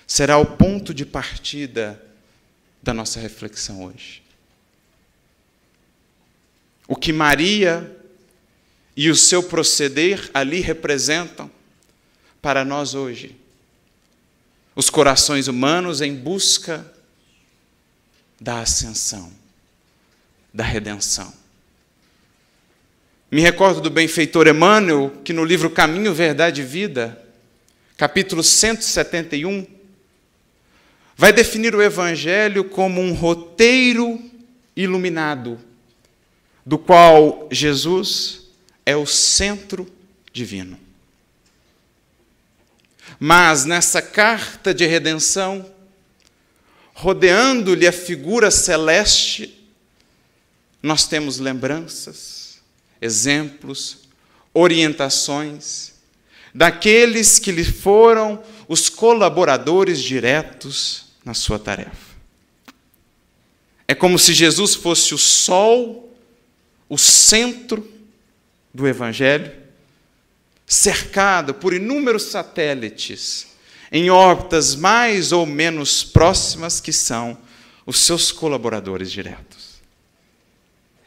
será 0.05 0.37
o 0.37 0.57
ponto 0.57 0.93
de 0.93 1.05
partida 1.05 2.05
da 2.83 2.93
nossa 2.93 3.17
reflexão 3.17 3.85
hoje. 3.85 4.21
O 6.85 6.97
que 6.97 7.13
Maria 7.13 7.97
e 8.93 9.09
o 9.09 9.15
seu 9.15 9.41
proceder 9.41 10.29
ali 10.33 10.59
representam 10.59 11.49
para 12.41 12.65
nós 12.65 12.93
hoje. 12.93 13.37
Os 14.75 14.89
corações 14.89 15.47
humanos 15.47 16.01
em 16.01 16.13
busca 16.13 16.93
da 18.37 18.59
ascensão, 18.59 19.31
da 20.55 20.63
redenção. 20.63 21.33
Me 23.29 23.41
recordo 23.41 23.81
do 23.81 23.89
benfeitor 23.89 24.47
Emmanuel, 24.47 25.11
que 25.25 25.33
no 25.33 25.43
livro 25.43 25.69
Caminho, 25.69 26.13
Verdade 26.13 26.61
e 26.61 26.63
Vida, 26.63 27.21
capítulo 27.97 28.41
171, 28.41 29.67
vai 31.17 31.33
definir 31.33 31.75
o 31.75 31.81
Evangelho 31.81 32.63
como 32.63 33.01
um 33.01 33.11
roteiro 33.11 34.17
iluminado 34.77 35.59
do 36.65 36.77
qual 36.77 37.49
Jesus 37.51 38.43
é 38.85 38.95
o 38.95 39.05
centro 39.05 39.85
divino. 40.31 40.79
Mas 43.19 43.65
nessa 43.65 44.01
carta 44.01 44.73
de 44.73 44.85
redenção, 44.85 45.69
rodeando-lhe 46.93 47.85
a 47.85 47.91
figura 47.91 48.49
celeste, 48.49 49.64
nós 50.85 51.07
temos 51.07 51.39
lembranças, 51.39 52.59
exemplos, 53.01 53.99
orientações 54.53 55.93
daqueles 56.53 57.39
que 57.39 57.51
lhe 57.51 57.63
foram 57.63 58.41
os 58.67 58.87
colaboradores 58.87 60.01
diretos 60.01 61.05
na 61.25 61.33
sua 61.33 61.57
tarefa. 61.57 62.15
É 63.87 63.95
como 63.95 64.17
se 64.19 64.33
Jesus 64.33 64.75
fosse 64.75 65.13
o 65.13 65.17
sol, 65.17 66.15
o 66.87 66.97
centro 66.97 67.91
do 68.73 68.87
Evangelho, 68.87 69.51
cercado 70.65 71.53
por 71.53 71.73
inúmeros 71.73 72.23
satélites 72.23 73.47
em 73.91 74.09
órbitas 74.09 74.75
mais 74.75 75.31
ou 75.31 75.45
menos 75.45 76.03
próximas 76.03 76.79
que 76.79 76.93
são 76.93 77.37
os 77.85 77.99
seus 77.99 78.31
colaboradores 78.31 79.11
diretos. 79.11 79.54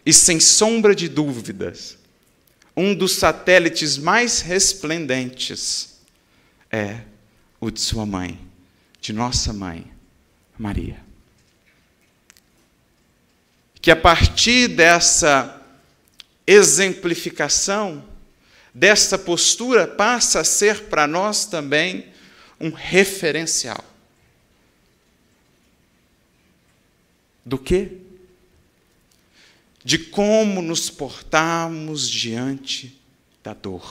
E 0.09 0.13
sem 0.15 0.41
sombra 0.41 0.95
de 0.95 1.07
dúvidas, 1.07 1.99
um 2.75 2.95
dos 2.95 3.13
satélites 3.13 3.99
mais 3.99 4.41
resplendentes 4.41 5.99
é 6.73 7.03
o 7.61 7.71
de 7.71 7.79
sua 7.79 8.07
mãe, 8.07 8.41
de 9.03 9.13
nossa 9.13 9.53
mãe, 9.53 9.93
Maria. 10.59 10.99
Que 13.83 13.91
a 13.91 13.97
partir 13.97 14.69
dessa 14.69 15.63
exemplificação, 16.47 18.03
dessa 18.73 19.19
postura, 19.19 19.87
passa 19.87 20.41
a 20.41 20.45
ser 20.45 20.85
para 20.85 21.07
nós 21.07 21.45
também 21.45 22.07
um 22.59 22.71
referencial. 22.71 23.85
Do 27.45 27.59
quê? 27.59 28.08
De 29.85 29.99
como 29.99 30.61
nos 30.61 30.91
portarmos 30.91 32.09
diante 32.09 32.99
da 33.43 33.55
dor. 33.55 33.89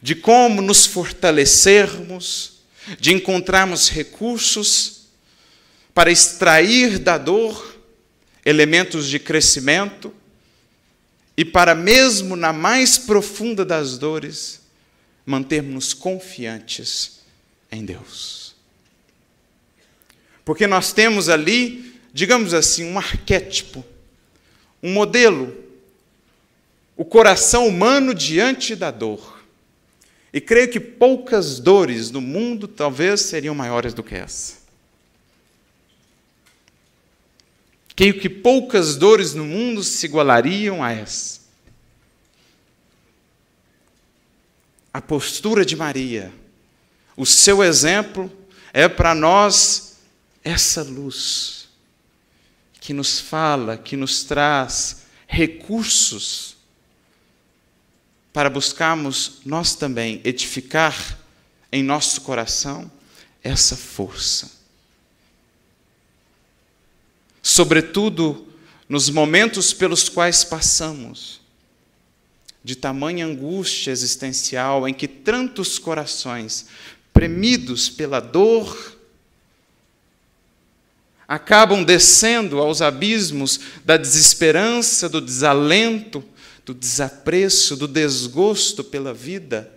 De 0.00 0.14
como 0.14 0.62
nos 0.62 0.86
fortalecermos, 0.86 2.60
de 2.98 3.12
encontrarmos 3.12 3.88
recursos 3.90 5.02
para 5.94 6.10
extrair 6.10 6.98
da 6.98 7.18
dor 7.18 7.80
elementos 8.44 9.08
de 9.08 9.18
crescimento 9.18 10.12
e 11.36 11.44
para, 11.44 11.74
mesmo 11.74 12.36
na 12.36 12.52
mais 12.52 12.98
profunda 12.98 13.64
das 13.64 13.96
dores, 13.98 14.60
mantermos 15.24 15.94
confiantes 15.94 17.20
em 17.70 17.84
Deus. 17.84 18.54
Porque 20.44 20.66
nós 20.66 20.92
temos 20.92 21.28
ali, 21.28 21.91
digamos 22.12 22.52
assim, 22.52 22.84
um 22.84 22.98
arquétipo, 22.98 23.84
um 24.82 24.92
modelo, 24.92 25.56
o 26.96 27.04
coração 27.04 27.66
humano 27.66 28.14
diante 28.14 28.76
da 28.76 28.90
dor. 28.90 29.40
E 30.32 30.40
creio 30.40 30.70
que 30.70 30.80
poucas 30.80 31.58
dores 31.58 32.10
no 32.10 32.20
mundo 32.20 32.68
talvez 32.68 33.22
seriam 33.22 33.54
maiores 33.54 33.94
do 33.94 34.02
que 34.02 34.14
essa. 34.14 34.62
Creio 37.94 38.18
que 38.18 38.28
poucas 38.28 38.96
dores 38.96 39.34
no 39.34 39.44
mundo 39.44 39.82
se 39.82 40.06
igualariam 40.06 40.82
a 40.82 40.92
essa. 40.92 41.40
A 44.92 45.00
postura 45.00 45.64
de 45.64 45.76
Maria, 45.76 46.32
o 47.16 47.24
seu 47.24 47.62
exemplo, 47.62 48.30
é 48.72 48.88
para 48.88 49.14
nós 49.14 49.98
essa 50.44 50.82
luz 50.82 51.61
que 52.82 52.92
nos 52.92 53.20
fala, 53.20 53.76
que 53.76 53.96
nos 53.96 54.24
traz 54.24 55.02
recursos 55.28 56.56
para 58.32 58.50
buscarmos 58.50 59.34
nós 59.44 59.76
também 59.76 60.20
edificar 60.24 61.16
em 61.70 61.80
nosso 61.80 62.22
coração 62.22 62.90
essa 63.40 63.76
força. 63.76 64.50
Sobretudo 67.40 68.48
nos 68.88 69.08
momentos 69.08 69.72
pelos 69.72 70.08
quais 70.08 70.42
passamos, 70.42 71.40
de 72.64 72.74
tamanha 72.74 73.26
angústia 73.26 73.92
existencial 73.92 74.88
em 74.88 74.92
que 74.94 75.06
tantos 75.06 75.78
corações, 75.78 76.66
premidos 77.12 77.88
pela 77.88 78.18
dor, 78.18 78.98
acabam 81.32 81.82
descendo 81.82 82.58
aos 82.58 82.82
abismos 82.82 83.58
da 83.86 83.96
desesperança, 83.96 85.08
do 85.08 85.18
desalento, 85.18 86.22
do 86.62 86.74
desapreço, 86.74 87.74
do 87.74 87.88
desgosto 87.88 88.84
pela 88.84 89.14
vida. 89.14 89.72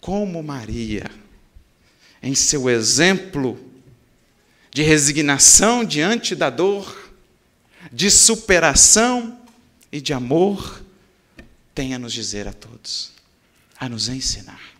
Como 0.00 0.40
Maria, 0.40 1.10
em 2.22 2.32
seu 2.36 2.70
exemplo 2.70 3.58
de 4.72 4.84
resignação 4.84 5.84
diante 5.84 6.36
da 6.36 6.48
dor, 6.48 7.10
de 7.92 8.12
superação 8.12 9.36
e 9.90 10.00
de 10.00 10.12
amor, 10.12 10.80
tem 11.74 11.92
a 11.92 11.98
nos 11.98 12.12
dizer 12.12 12.46
a 12.46 12.52
todos, 12.52 13.10
a 13.80 13.88
nos 13.88 14.08
ensinar. 14.08 14.77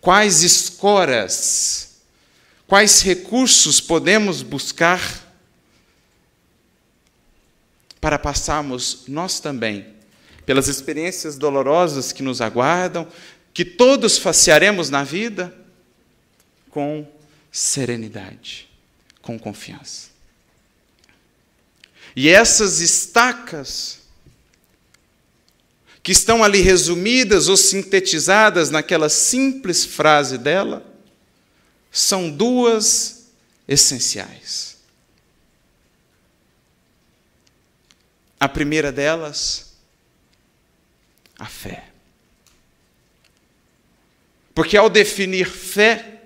Quais 0.00 0.42
escoras, 0.42 2.00
quais 2.66 3.02
recursos 3.02 3.80
podemos 3.80 4.42
buscar 4.42 5.00
para 8.00 8.18
passarmos 8.18 9.04
nós 9.06 9.40
também 9.40 9.94
pelas 10.46 10.68
experiências 10.68 11.36
dolorosas 11.36 12.12
que 12.12 12.22
nos 12.22 12.40
aguardam, 12.40 13.06
que 13.52 13.64
todos 13.64 14.16
facearemos 14.16 14.88
na 14.88 15.04
vida? 15.04 15.60
com 16.70 17.06
serenidade, 17.50 18.68
com 19.20 19.38
confiança. 19.38 20.08
E 22.14 22.28
essas 22.28 22.80
estacas, 22.80 23.99
que 26.10 26.12
estão 26.12 26.42
ali 26.42 26.60
resumidas 26.60 27.46
ou 27.46 27.56
sintetizadas 27.56 28.68
naquela 28.68 29.08
simples 29.08 29.84
frase 29.84 30.36
dela, 30.36 30.84
são 31.88 32.28
duas 32.28 33.28
essenciais. 33.68 34.76
A 38.40 38.48
primeira 38.48 38.90
delas, 38.90 39.74
a 41.38 41.46
fé. 41.46 41.84
Porque 44.52 44.76
ao 44.76 44.90
definir 44.90 45.48
fé, 45.48 46.22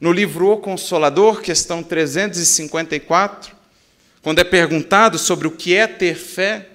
no 0.00 0.10
livro 0.10 0.48
O 0.48 0.56
Consolador, 0.56 1.42
questão 1.42 1.80
354, 1.80 3.54
quando 4.20 4.40
é 4.40 4.44
perguntado 4.44 5.16
sobre 5.16 5.46
o 5.46 5.52
que 5.52 5.76
é 5.76 5.86
ter 5.86 6.16
fé, 6.16 6.71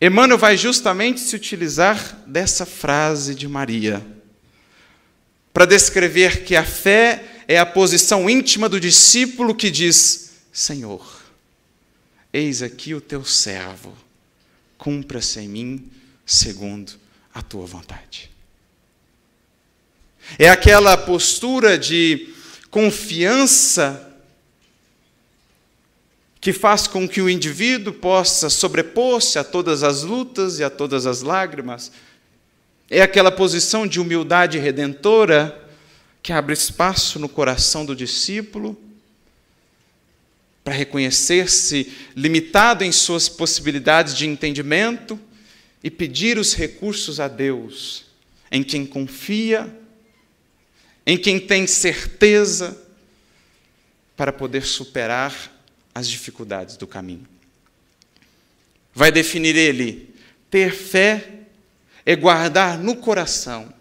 Emmanuel 0.00 0.38
vai 0.38 0.56
justamente 0.56 1.20
se 1.20 1.36
utilizar 1.36 2.18
dessa 2.26 2.66
frase 2.66 3.34
de 3.34 3.48
Maria, 3.48 4.04
para 5.52 5.66
descrever 5.66 6.44
que 6.44 6.56
a 6.56 6.64
fé 6.64 7.24
é 7.46 7.58
a 7.58 7.66
posição 7.66 8.28
íntima 8.28 8.68
do 8.68 8.80
discípulo 8.80 9.54
que 9.54 9.70
diz: 9.70 10.32
Senhor, 10.52 11.22
eis 12.32 12.62
aqui 12.62 12.94
o 12.94 13.00
teu 13.00 13.24
servo, 13.24 13.96
cumpra-se 14.76 15.40
em 15.40 15.48
mim 15.48 15.90
segundo 16.26 16.92
a 17.32 17.42
tua 17.42 17.66
vontade. 17.66 18.30
É 20.38 20.48
aquela 20.48 20.96
postura 20.96 21.78
de 21.78 22.34
confiança 22.70 24.13
que 26.44 26.52
faz 26.52 26.86
com 26.86 27.08
que 27.08 27.22
o 27.22 27.30
indivíduo 27.30 27.90
possa 27.90 28.50
sobrepor-se 28.50 29.38
a 29.38 29.42
todas 29.42 29.82
as 29.82 30.02
lutas 30.02 30.58
e 30.58 30.62
a 30.62 30.68
todas 30.68 31.06
as 31.06 31.22
lágrimas. 31.22 31.90
É 32.90 33.00
aquela 33.00 33.32
posição 33.32 33.86
de 33.86 33.98
humildade 33.98 34.58
redentora 34.58 35.66
que 36.22 36.34
abre 36.34 36.52
espaço 36.52 37.18
no 37.18 37.30
coração 37.30 37.86
do 37.86 37.96
discípulo 37.96 38.78
para 40.62 40.74
reconhecer-se 40.74 41.90
limitado 42.14 42.84
em 42.84 42.92
suas 42.92 43.26
possibilidades 43.26 44.14
de 44.14 44.26
entendimento 44.26 45.18
e 45.82 45.90
pedir 45.90 46.36
os 46.36 46.52
recursos 46.52 47.20
a 47.20 47.26
Deus, 47.26 48.04
em 48.52 48.62
quem 48.62 48.84
confia 48.84 49.74
em 51.06 51.16
quem 51.16 51.40
tem 51.40 51.66
certeza 51.66 52.76
para 54.14 54.30
poder 54.30 54.66
superar 54.66 55.53
as 55.94 56.08
dificuldades 56.08 56.76
do 56.76 56.86
caminho. 56.86 57.26
Vai 58.94 59.12
definir 59.12 59.56
ele 59.56 60.14
Ter 60.54 60.72
fé 60.72 61.30
é 62.06 62.14
guardar 62.14 62.78
no 62.78 62.94
coração 62.94 63.74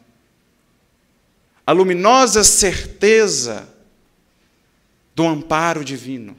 a 1.64 1.72
luminosa 1.72 2.44
certeza 2.44 3.70
do 5.14 5.28
amparo 5.28 5.86
divino. 5.86 6.36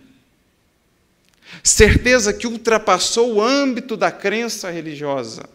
Certeza 1.62 2.32
que 2.32 2.48
ultrapassou 2.48 3.34
o 3.34 3.40
âmbito 3.40 3.96
da 3.96 4.10
crença 4.10 4.72
religiosa 4.72 5.48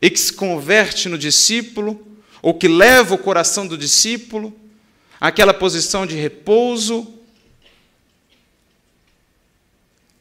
e 0.00 0.10
que 0.10 0.18
se 0.18 0.32
converte 0.32 1.08
no 1.08 1.16
discípulo, 1.16 2.04
ou 2.42 2.52
que 2.52 2.66
leva 2.66 3.14
o 3.14 3.18
coração 3.18 3.64
do 3.64 3.78
discípulo 3.78 4.52
àquela 5.20 5.54
posição 5.54 6.04
de 6.04 6.16
repouso, 6.16 7.14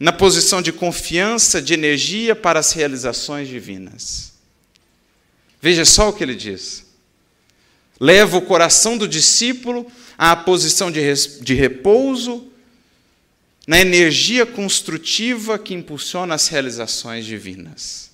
na 0.02 0.12
posição 0.12 0.64
de 0.64 0.74
confiança, 0.74 1.62
de 1.62 1.76
energia 1.76 2.36
para 2.36 2.60
as 2.60 2.72
realizações 2.72 3.48
divinas. 3.48 4.34
Veja 5.62 5.86
só 5.86 6.10
o 6.10 6.14
que 6.14 6.24
ele 6.24 6.34
diz. 6.34 6.88
Leva 8.00 8.36
o 8.36 8.42
coração 8.42 8.98
do 8.98 9.08
discípulo 9.08 9.86
à 10.18 10.36
posição 10.36 10.90
de, 10.90 11.02
de 11.42 11.54
repouso, 11.54 12.52
na 13.68 13.80
energia 13.80 14.44
construtiva 14.44 15.60
que 15.60 15.76
impulsiona 15.76 16.34
as 16.34 16.48
realizações 16.48 17.24
divinas. 17.24 18.10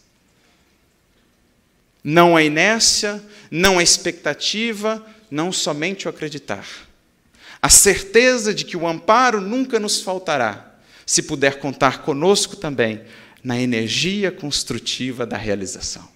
Não 2.04 2.36
a 2.36 2.44
inércia, 2.44 3.24
não 3.50 3.80
a 3.80 3.84
expectativa, 3.84 5.06
não 5.32 5.54
somente 5.54 6.06
o 6.06 6.10
acreditar. 6.10 6.68
A 7.62 7.70
certeza 7.70 8.54
de 8.54 8.66
que 8.66 8.76
o 8.76 8.86
amparo 8.86 9.40
nunca 9.40 9.80
nos 9.80 10.02
faltará, 10.02 10.67
se 11.08 11.24
puder 11.24 11.58
contar 11.58 12.04
conosco 12.04 12.58
também 12.58 13.02
na 13.42 13.58
energia 13.58 14.30
construtiva 14.30 15.26
da 15.26 15.38
realização. 15.38 16.08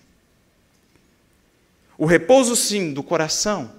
O 1.97 2.05
repouso, 2.05 2.57
sim, 2.57 2.93
do 2.93 3.01
coração, 3.01 3.71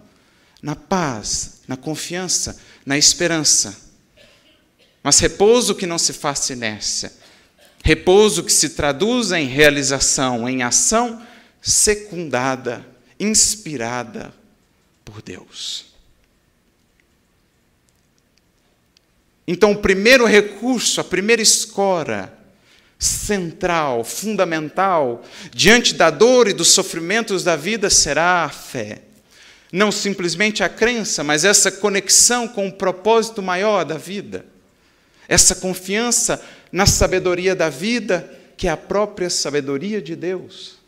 na 0.63 0.75
paz, 0.75 1.61
na 1.69 1.77
confiança, 1.77 2.59
na 2.87 2.97
esperança. 2.97 3.77
Mas 5.03 5.19
repouso 5.19 5.75
que 5.75 5.87
não 5.87 5.99
se 5.99 6.15
faça 6.15 6.55
inércia. 6.55 7.13
Repouso 7.85 8.43
que 8.43 8.53
se 8.53 8.71
traduza 8.71 9.39
em 9.39 9.47
realização, 9.47 10.49
em 10.49 10.63
ação 10.63 11.23
secundada, 11.61 12.87
inspirada 13.21 14.33
por 15.05 15.21
Deus. 15.21 15.92
Então, 19.47 19.73
o 19.73 19.79
primeiro 19.79 20.27
recurso, 20.27 21.01
a 21.01 21.05
primeira 21.05 21.43
escora 21.43 22.33
central, 22.99 24.05
fundamental, 24.05 25.25
diante 25.53 25.95
da 25.95 26.09
dor 26.11 26.47
e 26.47 26.53
dos 26.53 26.69
sofrimentos 26.69 27.43
da 27.43 27.57
vida 27.57 27.91
será 27.91 28.45
a 28.45 28.49
fé. 28.49 29.03
Não 29.73 29.91
simplesmente 29.91 30.63
a 30.63 30.69
crença, 30.69 31.25
mas 31.25 31.45
essa 31.45 31.73
conexão 31.73 32.47
com 32.47 32.69
o 32.69 32.73
propósito 32.73 33.43
maior 33.43 33.85
da 33.85 33.97
vida. 33.97 34.47
Essa 35.29 35.55
confiança 35.57 36.41
na 36.71 36.87
sabedoria 36.87 37.57
da 37.57 37.69
vida, 37.69 38.39
que 38.57 38.69
é 38.69 38.71
a 38.71 38.77
própria 38.77 39.29
sabedoria 39.29 40.01
de 40.01 40.15
Deus 40.15 40.83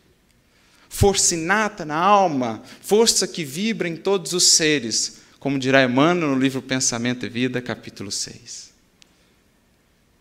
força 0.95 1.35
inata 1.35 1.83
na 1.83 1.97
alma, 1.97 2.63
força 2.79 3.27
que 3.27 3.43
vibra 3.43 3.85
em 3.85 3.97
todos 3.97 4.31
os 4.31 4.47
seres, 4.47 5.17
como 5.45 5.59
dirá 5.59 5.83
Emmanuel 5.83 6.31
no 6.31 6.39
livro 6.39 6.59
Pensamento 6.59 7.23
e 7.23 7.29
Vida, 7.29 7.61
capítulo 7.61 8.11
6. 8.11 8.73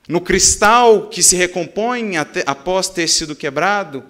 No 0.06 0.20
cristal 0.20 1.08
que 1.08 1.22
se 1.22 1.34
recompõe 1.34 2.18
após 2.44 2.90
ter 2.90 3.08
sido 3.08 3.34
quebrado, 3.34 4.04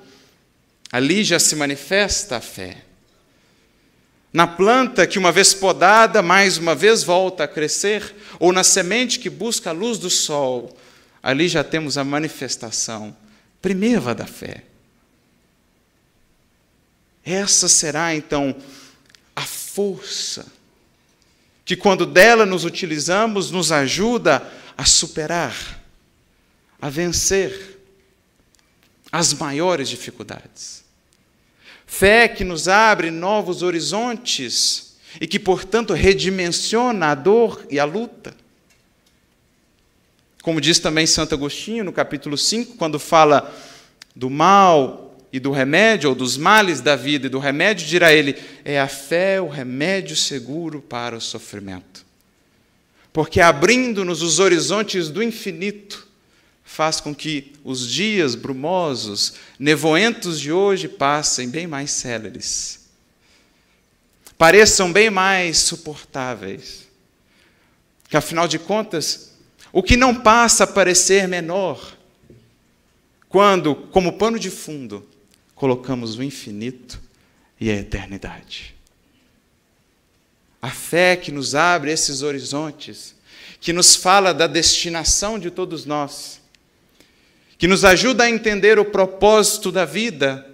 ali 0.90 1.22
já 1.22 1.38
se 1.38 1.54
manifesta 1.54 2.38
a 2.38 2.40
fé. 2.40 2.78
Na 4.32 4.48
planta 4.48 5.06
que, 5.06 5.16
uma 5.16 5.30
vez 5.30 5.54
podada, 5.54 6.20
mais 6.20 6.58
uma 6.58 6.74
vez 6.74 7.04
volta 7.04 7.44
a 7.44 7.48
crescer, 7.48 8.12
ou 8.40 8.52
na 8.52 8.64
semente 8.64 9.20
que 9.20 9.30
busca 9.30 9.70
a 9.70 9.72
luz 9.72 9.98
do 9.98 10.10
sol, 10.10 10.76
ali 11.22 11.46
já 11.46 11.62
temos 11.62 11.96
a 11.96 12.02
manifestação 12.02 13.16
primeira 13.62 14.16
da 14.16 14.26
fé. 14.26 14.64
Essa 17.24 17.68
será 17.68 18.12
então 18.16 18.56
a 19.36 19.42
força 19.42 20.63
que, 21.64 21.76
quando 21.76 22.04
dela 22.04 22.44
nos 22.44 22.64
utilizamos, 22.64 23.50
nos 23.50 23.72
ajuda 23.72 24.46
a 24.76 24.84
superar, 24.84 25.54
a 26.80 26.90
vencer 26.90 27.80
as 29.10 29.32
maiores 29.32 29.88
dificuldades. 29.88 30.84
Fé 31.86 32.26
que 32.28 32.44
nos 32.44 32.66
abre 32.68 33.10
novos 33.10 33.62
horizontes 33.62 34.96
e 35.20 35.26
que, 35.26 35.38
portanto, 35.38 35.92
redimensiona 35.92 37.08
a 37.08 37.14
dor 37.14 37.64
e 37.70 37.78
a 37.78 37.84
luta. 37.84 38.34
Como 40.42 40.60
diz 40.60 40.78
também 40.78 41.06
Santo 41.06 41.34
Agostinho 41.34 41.84
no 41.84 41.92
capítulo 41.92 42.36
5, 42.36 42.76
quando 42.76 42.98
fala 42.98 43.54
do 44.14 44.28
mal 44.28 45.03
e 45.34 45.40
do 45.40 45.50
remédio, 45.50 46.10
ou 46.10 46.14
dos 46.14 46.36
males 46.36 46.80
da 46.80 46.94
vida 46.94 47.26
e 47.26 47.28
do 47.28 47.40
remédio, 47.40 47.84
dirá 47.84 48.12
ele: 48.12 48.40
é 48.64 48.78
a 48.78 48.86
fé 48.86 49.40
o 49.40 49.48
remédio 49.48 50.14
seguro 50.14 50.80
para 50.80 51.16
o 51.16 51.20
sofrimento. 51.20 52.06
Porque 53.12 53.40
abrindo-nos 53.40 54.22
os 54.22 54.38
horizontes 54.38 55.08
do 55.08 55.20
infinito, 55.20 56.06
faz 56.62 57.00
com 57.00 57.12
que 57.12 57.52
os 57.64 57.90
dias 57.90 58.36
brumosos, 58.36 59.34
nevoentos 59.58 60.38
de 60.38 60.52
hoje 60.52 60.86
passem 60.86 61.48
bem 61.48 61.66
mais 61.66 61.90
céleres, 61.90 62.88
pareçam 64.38 64.92
bem 64.92 65.10
mais 65.10 65.58
suportáveis. 65.58 66.86
Que 68.08 68.16
afinal 68.16 68.46
de 68.46 68.60
contas, 68.60 69.32
o 69.72 69.82
que 69.82 69.96
não 69.96 70.14
passa 70.14 70.62
a 70.62 70.68
parecer 70.68 71.26
menor, 71.26 71.96
quando, 73.28 73.74
como 73.74 74.12
pano 74.12 74.38
de 74.38 74.48
fundo, 74.48 75.04
colocamos 75.54 76.16
o 76.16 76.22
infinito 76.22 77.00
e 77.60 77.70
a 77.70 77.74
eternidade. 77.74 78.74
A 80.60 80.70
fé 80.70 81.16
que 81.16 81.30
nos 81.30 81.54
abre 81.54 81.92
esses 81.92 82.22
horizontes, 82.22 83.14
que 83.60 83.72
nos 83.72 83.94
fala 83.94 84.32
da 84.32 84.46
destinação 84.46 85.38
de 85.38 85.50
todos 85.50 85.84
nós, 85.84 86.40
que 87.56 87.68
nos 87.68 87.84
ajuda 87.84 88.24
a 88.24 88.30
entender 88.30 88.78
o 88.78 88.84
propósito 88.84 89.70
da 89.70 89.84
vida, 89.84 90.46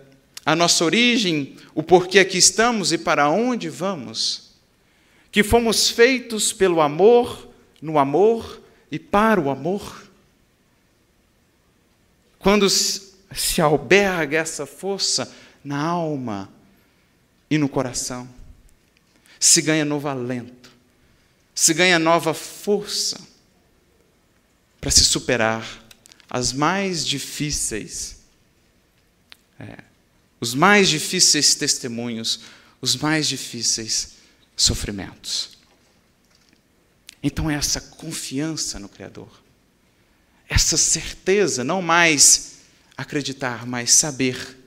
a 0.44 0.54
nossa 0.54 0.84
origem, 0.84 1.56
o 1.74 1.82
porquê 1.82 2.18
aqui 2.18 2.38
estamos 2.38 2.92
e 2.92 2.98
para 2.98 3.28
onde 3.28 3.68
vamos, 3.68 4.50
que 5.30 5.42
fomos 5.42 5.88
feitos 5.88 6.52
pelo 6.52 6.80
amor, 6.80 7.48
no 7.80 7.98
amor 7.98 8.60
e 8.90 8.98
para 8.98 9.40
o 9.40 9.50
amor. 9.50 10.08
Quando 12.38 12.66
se 13.34 13.60
alberga 13.60 14.38
essa 14.38 14.66
força 14.66 15.32
na 15.64 15.78
alma 15.78 16.50
e 17.48 17.58
no 17.58 17.68
coração. 17.68 18.28
Se 19.38 19.62
ganha 19.62 19.84
novo 19.84 20.08
alento, 20.08 20.70
se 21.54 21.72
ganha 21.72 21.98
nova 21.98 22.34
força 22.34 23.20
para 24.80 24.90
se 24.90 25.04
superar 25.04 25.66
as 26.28 26.52
mais 26.52 27.06
difíceis, 27.06 28.18
é, 29.58 29.78
os 30.40 30.54
mais 30.54 30.88
difíceis 30.88 31.54
testemunhos, 31.54 32.40
os 32.80 32.96
mais 32.96 33.28
difíceis 33.28 34.16
sofrimentos. 34.56 35.58
Então, 37.22 37.50
é 37.50 37.54
essa 37.54 37.80
confiança 37.80 38.78
no 38.78 38.88
Criador, 38.88 39.28
essa 40.48 40.76
certeza, 40.76 41.62
não 41.62 41.82
mais 41.82 42.49
acreditar, 43.00 43.66
mas 43.66 43.92
saber 43.92 44.58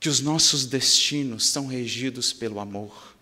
que 0.00 0.08
os 0.08 0.20
nossos 0.20 0.66
destinos 0.66 1.46
são 1.46 1.66
regidos 1.66 2.32
pelo 2.32 2.58
amor. 2.58 3.14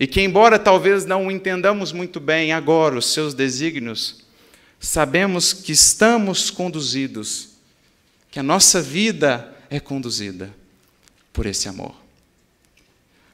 E 0.00 0.06
que, 0.06 0.20
embora 0.20 0.58
talvez 0.58 1.04
não 1.04 1.30
entendamos 1.30 1.92
muito 1.92 2.18
bem 2.18 2.52
agora 2.52 2.98
os 2.98 3.12
seus 3.12 3.34
desígnios, 3.34 4.24
sabemos 4.80 5.52
que 5.52 5.72
estamos 5.72 6.50
conduzidos, 6.50 7.50
que 8.30 8.38
a 8.38 8.42
nossa 8.42 8.80
vida 8.80 9.54
é 9.70 9.78
conduzida 9.78 10.52
por 11.32 11.46
esse 11.46 11.68
amor. 11.68 11.94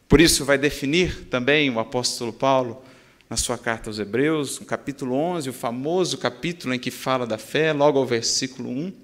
Por 0.08 0.20
isso, 0.20 0.44
vai 0.44 0.58
definir 0.58 1.26
também 1.26 1.70
o 1.70 1.78
apóstolo 1.78 2.32
Paulo, 2.32 2.84
na 3.30 3.36
sua 3.36 3.56
carta 3.56 3.88
aos 3.88 3.98
Hebreus, 3.98 4.60
no 4.60 4.66
capítulo 4.66 5.14
11, 5.14 5.48
o 5.48 5.52
famoso 5.54 6.18
capítulo 6.18 6.74
em 6.74 6.78
que 6.78 6.90
fala 6.90 7.26
da 7.26 7.38
fé, 7.38 7.72
logo 7.72 7.98
ao 7.98 8.04
versículo 8.04 8.68
1. 8.68 9.01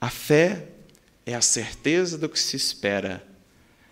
A 0.00 0.10
fé 0.10 0.68
é 1.26 1.34
a 1.34 1.40
certeza 1.40 2.16
do 2.16 2.28
que 2.28 2.38
se 2.38 2.56
espera 2.56 3.26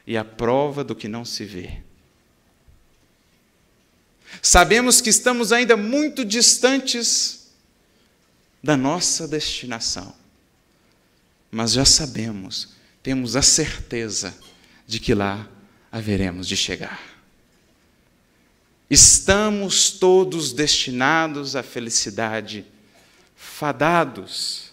e 0.07 0.17
a 0.17 0.25
prova 0.25 0.85
do 0.85 0.95
que 0.95 1.09
não 1.09 1.25
se 1.25 1.45
vê. 1.45 1.83
Sabemos 4.41 5.01
que 5.01 5.11
estamos 5.11 5.53
ainda 5.53 5.77
muito 5.77 6.25
distantes 6.25 7.51
da 8.63 8.77
nossa 8.77 9.27
destinação. 9.29 10.15
mas 11.49 11.73
já 11.73 11.85
sabemos, 11.85 12.75
temos 13.03 13.35
a 13.35 13.41
certeza 13.41 14.37
de 14.87 15.01
que 15.01 15.15
lá 15.15 15.49
haveremos 15.91 16.47
de 16.47 16.57
chegar. 16.57 17.01
Estamos 18.91 19.91
todos 19.91 20.53
destinados 20.53 21.57
à 21.57 21.63
felicidade, 21.63 22.67
fadados 23.35 24.73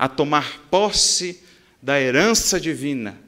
a 0.00 0.08
tomar 0.08 0.62
posse 0.70 1.42
da 1.82 2.00
herança 2.00 2.58
divina, 2.58 3.18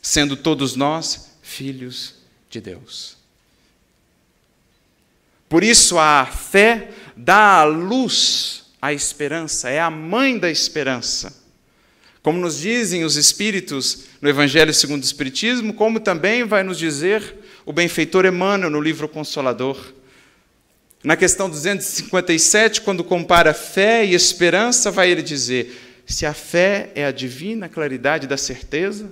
sendo 0.00 0.38
todos 0.38 0.74
nós 0.74 1.32
filhos 1.42 2.14
de 2.48 2.62
Deus. 2.62 3.18
Por 5.46 5.62
isso 5.62 5.98
a 5.98 6.24
fé 6.24 6.88
dá 7.14 7.58
a 7.58 7.64
luz 7.64 8.70
à 8.80 8.94
esperança, 8.94 9.68
é 9.68 9.78
a 9.78 9.90
mãe 9.90 10.38
da 10.38 10.50
esperança. 10.50 11.44
Como 12.22 12.40
nos 12.40 12.60
dizem 12.60 13.04
os 13.04 13.16
Espíritos 13.16 14.04
no 14.22 14.30
Evangelho 14.30 14.72
segundo 14.72 15.02
o 15.02 15.04
Espiritismo, 15.04 15.74
como 15.74 16.00
também 16.00 16.44
vai 16.44 16.62
nos 16.62 16.78
dizer 16.78 17.36
o 17.66 17.72
benfeitor 17.72 18.24
Emmanuel 18.24 18.70
no 18.70 18.80
livro 18.80 19.06
Consolador. 19.06 19.92
Na 21.04 21.18
questão 21.18 21.50
257, 21.50 22.80
quando 22.80 23.04
compara 23.04 23.52
fé 23.52 24.06
e 24.06 24.14
esperança, 24.14 24.90
vai 24.90 25.10
ele 25.10 25.22
dizer: 25.22 26.02
se 26.06 26.24
a 26.24 26.32
fé 26.32 26.90
é 26.94 27.04
a 27.04 27.12
divina 27.12 27.68
claridade 27.68 28.26
da 28.26 28.38
certeza, 28.38 29.10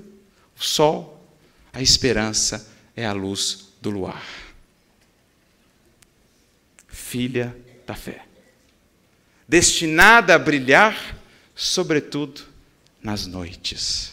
o 0.58 0.62
sol, 0.62 1.22
a 1.70 1.82
esperança 1.82 2.66
é 2.96 3.04
a 3.04 3.12
luz 3.12 3.68
do 3.82 3.90
luar. 3.90 4.24
Filha 6.88 7.54
da 7.86 7.94
fé, 7.94 8.22
destinada 9.46 10.34
a 10.34 10.38
brilhar, 10.38 11.14
sobretudo, 11.54 12.40
nas 13.02 13.26
noites. 13.26 14.12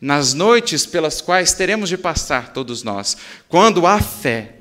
Nas 0.00 0.34
noites 0.34 0.86
pelas 0.86 1.20
quais 1.20 1.52
teremos 1.52 1.88
de 1.88 1.98
passar 1.98 2.52
todos 2.52 2.84
nós, 2.84 3.16
quando 3.48 3.86
há 3.88 4.00
fé, 4.00 4.56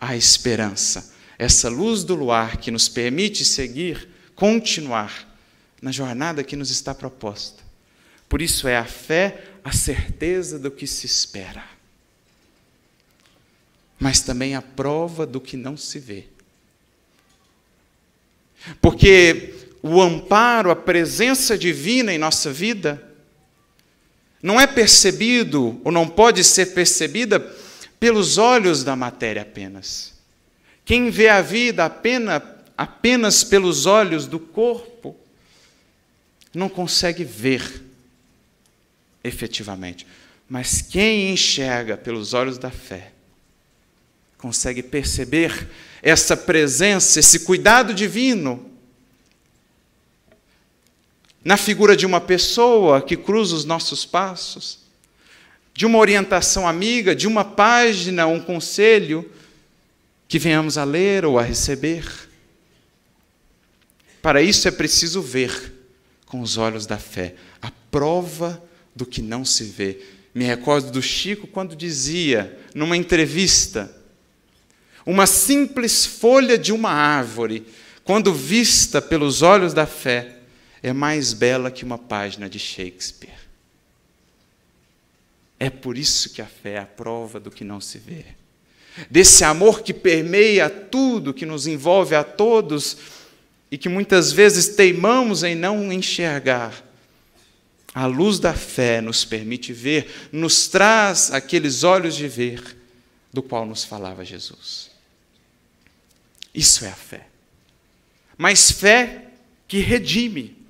há 0.00 0.16
esperança, 0.16 1.11
essa 1.42 1.68
luz 1.68 2.04
do 2.04 2.14
luar 2.14 2.58
que 2.58 2.70
nos 2.70 2.88
permite 2.88 3.44
seguir, 3.44 4.08
continuar 4.36 5.28
na 5.80 5.90
jornada 5.90 6.44
que 6.44 6.54
nos 6.54 6.70
está 6.70 6.94
proposta. 6.94 7.60
Por 8.28 8.40
isso 8.40 8.68
é 8.68 8.76
a 8.76 8.84
fé 8.84 9.42
a 9.64 9.72
certeza 9.72 10.56
do 10.56 10.70
que 10.70 10.86
se 10.86 11.04
espera, 11.04 11.64
mas 13.98 14.20
também 14.20 14.54
a 14.54 14.62
prova 14.62 15.26
do 15.26 15.40
que 15.40 15.56
não 15.56 15.76
se 15.76 15.98
vê. 15.98 16.26
Porque 18.80 19.54
o 19.82 20.00
amparo, 20.00 20.70
a 20.70 20.76
presença 20.76 21.58
divina 21.58 22.14
em 22.14 22.18
nossa 22.18 22.52
vida, 22.52 23.02
não 24.40 24.60
é 24.60 24.66
percebido 24.68 25.80
ou 25.82 25.90
não 25.90 26.08
pode 26.08 26.44
ser 26.44 26.66
percebida 26.66 27.40
pelos 27.98 28.38
olhos 28.38 28.84
da 28.84 28.94
matéria 28.94 29.42
apenas. 29.42 30.12
Quem 30.84 31.10
vê 31.10 31.28
a 31.28 31.40
vida 31.40 31.84
apenas, 31.84 32.42
apenas 32.76 33.44
pelos 33.44 33.86
olhos 33.86 34.26
do 34.26 34.38
corpo, 34.38 35.16
não 36.54 36.68
consegue 36.68 37.24
ver 37.24 37.82
efetivamente. 39.24 40.06
Mas 40.48 40.82
quem 40.82 41.32
enxerga 41.32 41.96
pelos 41.96 42.34
olhos 42.34 42.58
da 42.58 42.70
fé, 42.70 43.12
consegue 44.36 44.82
perceber 44.82 45.68
essa 46.02 46.36
presença, 46.36 47.20
esse 47.20 47.40
cuidado 47.40 47.94
divino 47.94 48.70
na 51.44 51.56
figura 51.56 51.96
de 51.96 52.06
uma 52.06 52.20
pessoa 52.20 53.00
que 53.00 53.16
cruza 53.16 53.54
os 53.54 53.64
nossos 53.64 54.04
passos, 54.04 54.80
de 55.74 55.86
uma 55.86 55.98
orientação 55.98 56.68
amiga, 56.68 57.14
de 57.14 57.26
uma 57.26 57.44
página, 57.44 58.26
um 58.26 58.40
conselho 58.40 59.30
que 60.32 60.38
venhamos 60.38 60.78
a 60.78 60.84
ler 60.84 61.26
ou 61.26 61.38
a 61.38 61.42
receber. 61.42 62.10
Para 64.22 64.40
isso 64.40 64.66
é 64.66 64.70
preciso 64.70 65.20
ver 65.20 65.74
com 66.24 66.40
os 66.40 66.56
olhos 66.56 66.86
da 66.86 66.96
fé 66.96 67.34
a 67.60 67.70
prova 67.90 68.64
do 68.96 69.04
que 69.04 69.20
não 69.20 69.44
se 69.44 69.64
vê. 69.64 70.00
Me 70.34 70.46
recordo 70.46 70.90
do 70.90 71.02
Chico 71.02 71.46
quando 71.46 71.76
dizia, 71.76 72.58
numa 72.74 72.96
entrevista, 72.96 73.94
uma 75.04 75.26
simples 75.26 76.06
folha 76.06 76.56
de 76.56 76.72
uma 76.72 76.88
árvore, 76.88 77.66
quando 78.02 78.32
vista 78.32 79.02
pelos 79.02 79.42
olhos 79.42 79.74
da 79.74 79.84
fé, 79.84 80.38
é 80.82 80.94
mais 80.94 81.34
bela 81.34 81.70
que 81.70 81.84
uma 81.84 81.98
página 81.98 82.48
de 82.48 82.58
Shakespeare. 82.58 83.36
É 85.60 85.68
por 85.68 85.98
isso 85.98 86.30
que 86.30 86.40
a 86.40 86.46
fé 86.46 86.70
é 86.70 86.78
a 86.78 86.86
prova 86.86 87.38
do 87.38 87.50
que 87.50 87.64
não 87.64 87.82
se 87.82 87.98
vê. 87.98 88.40
Desse 89.10 89.44
amor 89.44 89.82
que 89.82 89.94
permeia 89.94 90.68
tudo, 90.68 91.32
que 91.32 91.46
nos 91.46 91.66
envolve 91.66 92.14
a 92.14 92.22
todos 92.22 92.96
e 93.70 93.78
que 93.78 93.88
muitas 93.88 94.32
vezes 94.32 94.76
teimamos 94.76 95.42
em 95.42 95.54
não 95.54 95.92
enxergar. 95.92 96.84
A 97.94 98.06
luz 98.06 98.38
da 98.38 98.54
fé 98.54 99.00
nos 99.00 99.24
permite 99.24 99.72
ver, 99.72 100.28
nos 100.30 100.68
traz 100.68 101.30
aqueles 101.30 101.84
olhos 101.84 102.14
de 102.14 102.28
ver 102.28 102.76
do 103.32 103.42
qual 103.42 103.66
nos 103.66 103.84
falava 103.84 104.24
Jesus. 104.24 104.90
Isso 106.54 106.84
é 106.84 106.88
a 106.88 106.94
fé. 106.94 107.26
Mas 108.36 108.70
fé 108.70 109.26
que 109.68 109.78
redime, 109.78 110.62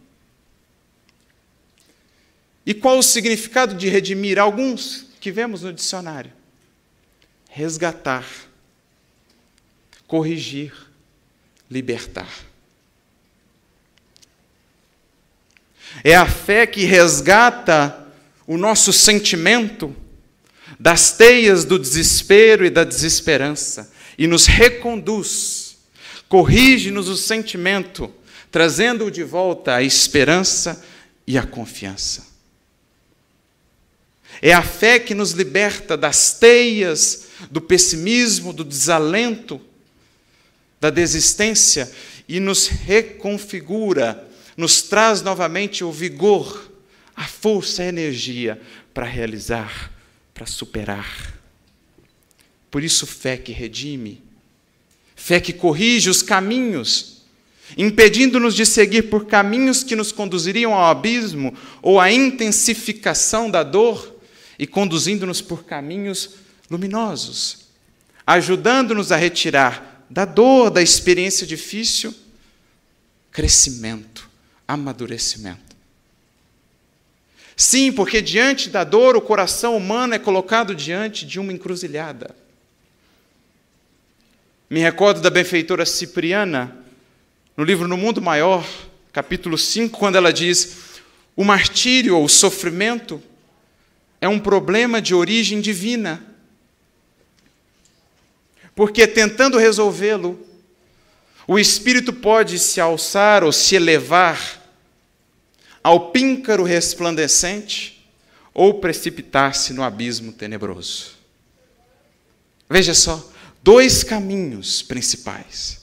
e 2.64 2.72
qual 2.72 2.98
o 2.98 3.02
significado 3.02 3.74
de 3.74 3.88
redimir? 3.88 4.38
Alguns 4.38 5.06
que 5.20 5.32
vemos 5.32 5.62
no 5.62 5.72
dicionário: 5.72 6.32
resgatar, 7.54 8.26
corrigir, 10.06 10.72
libertar. 11.70 12.30
É 16.02 16.14
a 16.14 16.26
fé 16.26 16.66
que 16.66 16.84
resgata 16.84 18.06
o 18.46 18.56
nosso 18.56 18.90
sentimento 18.90 19.94
das 20.80 21.12
teias 21.12 21.66
do 21.66 21.78
desespero 21.78 22.64
e 22.64 22.70
da 22.70 22.84
desesperança 22.84 23.92
e 24.16 24.26
nos 24.26 24.46
reconduz, 24.46 25.76
corrige-nos 26.30 27.08
o 27.08 27.16
sentimento, 27.16 28.10
trazendo-o 28.50 29.10
de 29.10 29.22
volta 29.22 29.74
à 29.74 29.82
esperança 29.82 30.82
e 31.26 31.36
à 31.36 31.46
confiança. 31.46 32.26
É 34.40 34.54
a 34.54 34.62
fé 34.62 34.98
que 34.98 35.14
nos 35.14 35.32
liberta 35.32 35.98
das 35.98 36.32
teias 36.32 37.30
do 37.50 37.60
pessimismo, 37.60 38.52
do 38.52 38.64
desalento, 38.64 39.60
da 40.80 40.90
desistência 40.90 41.90
e 42.28 42.40
nos 42.40 42.66
reconfigura, 42.66 44.28
nos 44.56 44.82
traz 44.82 45.22
novamente 45.22 45.84
o 45.84 45.92
vigor, 45.92 46.70
a 47.14 47.24
força, 47.24 47.82
a 47.82 47.86
energia 47.86 48.60
para 48.92 49.06
realizar, 49.06 49.92
para 50.34 50.46
superar. 50.46 51.38
Por 52.70 52.82
isso, 52.82 53.06
fé 53.06 53.36
que 53.36 53.52
redime, 53.52 54.22
fé 55.14 55.40
que 55.40 55.52
corrige 55.52 56.10
os 56.10 56.22
caminhos, 56.22 57.22
impedindo-nos 57.76 58.54
de 58.54 58.66
seguir 58.66 59.02
por 59.02 59.26
caminhos 59.26 59.84
que 59.84 59.94
nos 59.94 60.10
conduziriam 60.10 60.74
ao 60.74 60.90
abismo 60.90 61.54
ou 61.80 62.00
à 62.00 62.10
intensificação 62.10 63.50
da 63.50 63.62
dor 63.62 64.16
e 64.58 64.66
conduzindo-nos 64.66 65.40
por 65.40 65.64
caminhos 65.64 66.41
luminosos, 66.72 67.66
ajudando-nos 68.26 69.12
a 69.12 69.16
retirar 69.16 70.06
da 70.08 70.24
dor, 70.24 70.70
da 70.70 70.82
experiência 70.82 71.46
difícil, 71.46 72.14
crescimento, 73.30 74.28
amadurecimento. 74.66 75.76
Sim, 77.54 77.92
porque 77.92 78.22
diante 78.22 78.70
da 78.70 78.82
dor, 78.82 79.16
o 79.16 79.20
coração 79.20 79.76
humano 79.76 80.14
é 80.14 80.18
colocado 80.18 80.74
diante 80.74 81.26
de 81.26 81.38
uma 81.38 81.52
encruzilhada. 81.52 82.34
Me 84.68 84.80
recordo 84.80 85.20
da 85.20 85.28
benfeitora 85.28 85.84
Cipriana, 85.84 86.74
no 87.54 87.64
livro 87.64 87.86
No 87.86 87.98
Mundo 87.98 88.22
Maior, 88.22 88.66
capítulo 89.12 89.58
5, 89.58 89.98
quando 89.98 90.16
ela 90.16 90.32
diz: 90.32 90.76
o 91.36 91.44
martírio 91.44 92.16
ou 92.16 92.24
o 92.24 92.28
sofrimento 92.28 93.22
é 94.20 94.28
um 94.28 94.38
problema 94.38 95.02
de 95.02 95.14
origem 95.14 95.60
divina. 95.60 96.31
Porque 98.74 99.06
tentando 99.06 99.58
resolvê-lo, 99.58 100.38
o 101.46 101.58
espírito 101.58 102.12
pode 102.12 102.58
se 102.58 102.80
alçar 102.80 103.44
ou 103.44 103.52
se 103.52 103.74
elevar 103.74 104.60
ao 105.82 106.10
píncaro 106.10 106.62
resplandecente 106.62 108.06
ou 108.54 108.74
precipitar-se 108.74 109.72
no 109.72 109.82
abismo 109.82 110.32
tenebroso. 110.32 111.12
Veja 112.68 112.94
só, 112.94 113.30
dois 113.62 114.02
caminhos 114.02 114.82
principais. 114.82 115.82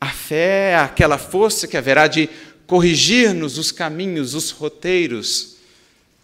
A 0.00 0.10
fé 0.10 0.72
é 0.72 0.76
aquela 0.76 1.18
força 1.18 1.66
que 1.66 1.76
haverá 1.76 2.06
de 2.06 2.28
corrigir-nos 2.66 3.58
os 3.58 3.72
caminhos, 3.72 4.34
os 4.34 4.50
roteiros, 4.50 5.56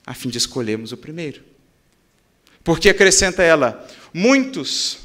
a 0.07 0.15
fim 0.15 0.29
de 0.29 0.39
escolhermos 0.39 0.93
o 0.93 0.97
primeiro. 0.97 1.43
Porque 2.65 2.89
acrescenta 2.89 3.43
ela: 3.43 3.89
muitos 4.13 4.99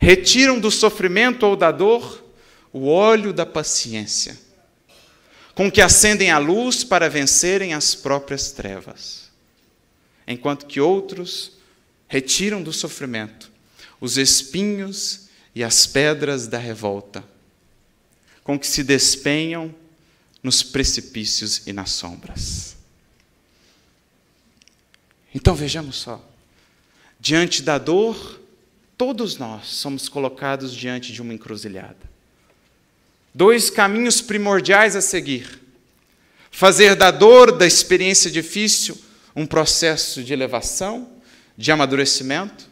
retiram 0.00 0.58
do 0.58 0.70
sofrimento 0.70 1.44
ou 1.44 1.56
da 1.56 1.70
dor 1.70 2.24
o 2.72 2.86
óleo 2.88 3.32
da 3.32 3.46
paciência, 3.46 4.38
com 5.54 5.70
que 5.70 5.80
acendem 5.80 6.30
a 6.30 6.38
luz 6.38 6.84
para 6.84 7.08
vencerem 7.08 7.74
as 7.74 7.94
próprias 7.94 8.52
trevas, 8.52 9.30
enquanto 10.26 10.66
que 10.66 10.80
outros 10.80 11.52
retiram 12.06 12.62
do 12.62 12.72
sofrimento 12.72 13.50
os 14.00 14.16
espinhos 14.16 15.28
e 15.54 15.64
as 15.64 15.86
pedras 15.86 16.46
da 16.46 16.58
revolta, 16.58 17.24
com 18.44 18.58
que 18.58 18.66
se 18.66 18.84
despenham 18.84 19.74
nos 20.42 20.62
precipícios 20.62 21.66
e 21.66 21.72
nas 21.72 21.90
sombras. 21.90 22.76
Então 25.34 25.54
vejamos 25.54 25.96
só, 25.96 26.24
diante 27.18 27.62
da 27.62 27.78
dor, 27.78 28.40
todos 28.96 29.36
nós 29.36 29.66
somos 29.68 30.08
colocados 30.08 30.74
diante 30.74 31.12
de 31.12 31.22
uma 31.22 31.34
encruzilhada. 31.34 31.96
Dois 33.34 33.70
caminhos 33.70 34.20
primordiais 34.20 34.96
a 34.96 35.00
seguir: 35.00 35.60
fazer 36.50 36.94
da 36.94 37.10
dor, 37.10 37.52
da 37.52 37.66
experiência 37.66 38.30
difícil, 38.30 39.00
um 39.34 39.46
processo 39.46 40.22
de 40.22 40.32
elevação, 40.32 41.10
de 41.56 41.70
amadurecimento, 41.70 42.68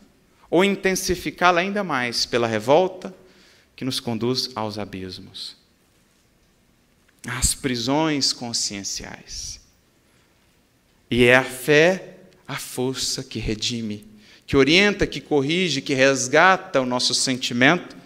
ou 0.50 0.64
intensificá-la 0.64 1.60
ainda 1.60 1.84
mais 1.84 2.26
pela 2.26 2.46
revolta 2.46 3.14
que 3.74 3.84
nos 3.84 4.00
conduz 4.00 4.50
aos 4.54 4.78
abismos, 4.78 5.56
às 7.26 7.54
prisões 7.54 8.32
conscienciais. 8.32 9.60
E 11.10 11.24
é 11.24 11.36
a 11.36 11.44
fé 11.44 12.16
a 12.48 12.56
força 12.56 13.24
que 13.24 13.38
redime, 13.38 14.06
que 14.46 14.56
orienta, 14.56 15.06
que 15.06 15.20
corrige, 15.20 15.80
que 15.80 15.94
resgata 15.94 16.80
o 16.80 16.86
nosso 16.86 17.12
sentimento, 17.12 17.96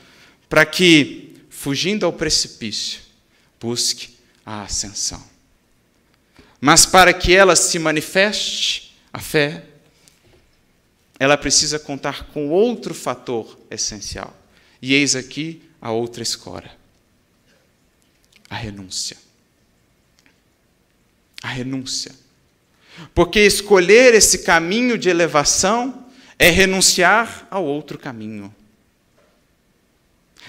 para 0.49 0.65
que, 0.65 1.37
fugindo 1.51 2.07
ao 2.07 2.13
precipício, 2.13 3.01
busque 3.61 4.17
a 4.45 4.63
ascensão. 4.63 5.23
Mas 6.61 6.87
para 6.87 7.13
que 7.13 7.35
ela 7.35 7.55
se 7.55 7.79
manifeste, 7.79 8.97
a 9.13 9.19
fé, 9.19 9.65
ela 11.19 11.37
precisa 11.37 11.79
contar 11.79 12.29
com 12.29 12.49
outro 12.49 12.95
fator 12.95 13.59
essencial. 13.71 14.35
E 14.81 14.95
eis 14.95 15.15
aqui 15.15 15.63
a 15.81 15.91
outra 15.91 16.23
escora: 16.23 16.71
a 18.49 18.55
renúncia. 18.55 19.17
A 21.43 21.49
renúncia. 21.49 22.13
Porque 23.15 23.41
escolher 23.41 24.15
esse 24.15 24.41
caminho 24.41 24.99
de 24.99 25.09
elevação 25.09 26.10
é 26.41 26.49
renunciar 26.49 27.47
ao 27.51 27.63
outro 27.67 27.99
caminho. 27.99 28.53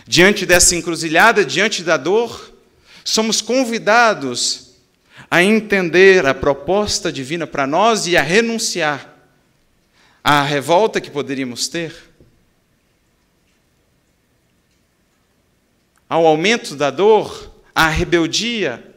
Diante 0.08 0.46
dessa 0.46 0.74
encruzilhada, 0.74 1.44
diante 1.44 1.84
da 1.84 1.98
dor, 1.98 2.54
somos 3.04 3.42
convidados 3.42 4.76
a 5.30 5.44
entender 5.44 6.26
a 6.26 6.34
proposta 6.34 7.12
divina 7.12 7.46
para 7.46 7.68
nós 7.68 8.08
e 8.08 8.16
a 8.16 8.22
renunciar 8.22 9.14
à 10.24 10.42
revolta 10.44 11.02
que 11.02 11.12
poderíamos 11.12 11.68
ter, 11.68 11.94
ao 16.08 16.26
aumento 16.26 16.74
da 16.74 16.89
dor, 16.89 17.52
à 17.76 17.89
rebeldia, 17.89 18.91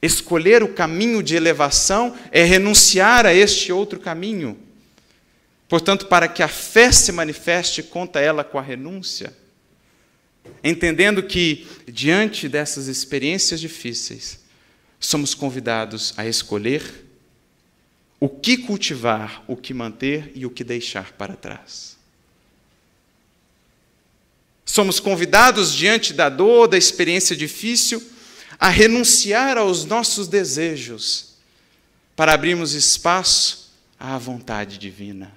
Escolher 0.00 0.62
o 0.62 0.72
caminho 0.72 1.22
de 1.22 1.34
elevação 1.34 2.16
é 2.30 2.44
renunciar 2.44 3.26
a 3.26 3.34
este 3.34 3.72
outro 3.72 3.98
caminho. 3.98 4.56
Portanto, 5.68 6.06
para 6.06 6.28
que 6.28 6.42
a 6.42 6.48
fé 6.48 6.90
se 6.92 7.12
manifeste, 7.12 7.82
conta 7.82 8.20
ela 8.20 8.44
com 8.44 8.58
a 8.58 8.62
renúncia. 8.62 9.36
Entendendo 10.62 11.22
que, 11.22 11.66
diante 11.86 12.48
dessas 12.48 12.86
experiências 12.86 13.60
difíceis, 13.60 14.40
somos 14.98 15.34
convidados 15.34 16.14
a 16.16 16.26
escolher 16.26 17.06
o 18.20 18.28
que 18.28 18.56
cultivar, 18.56 19.44
o 19.46 19.56
que 19.56 19.74
manter 19.74 20.32
e 20.34 20.46
o 20.46 20.50
que 20.50 20.64
deixar 20.64 21.12
para 21.12 21.36
trás. 21.36 21.96
Somos 24.64 25.00
convidados, 25.00 25.72
diante 25.72 26.12
da 26.12 26.28
dor, 26.28 26.68
da 26.68 26.76
experiência 26.76 27.36
difícil, 27.36 28.02
a 28.58 28.68
renunciar 28.68 29.56
aos 29.56 29.84
nossos 29.84 30.26
desejos 30.26 31.34
para 32.16 32.34
abrirmos 32.34 32.72
espaço 32.72 33.70
à 33.98 34.18
vontade 34.18 34.78
divina. 34.78 35.32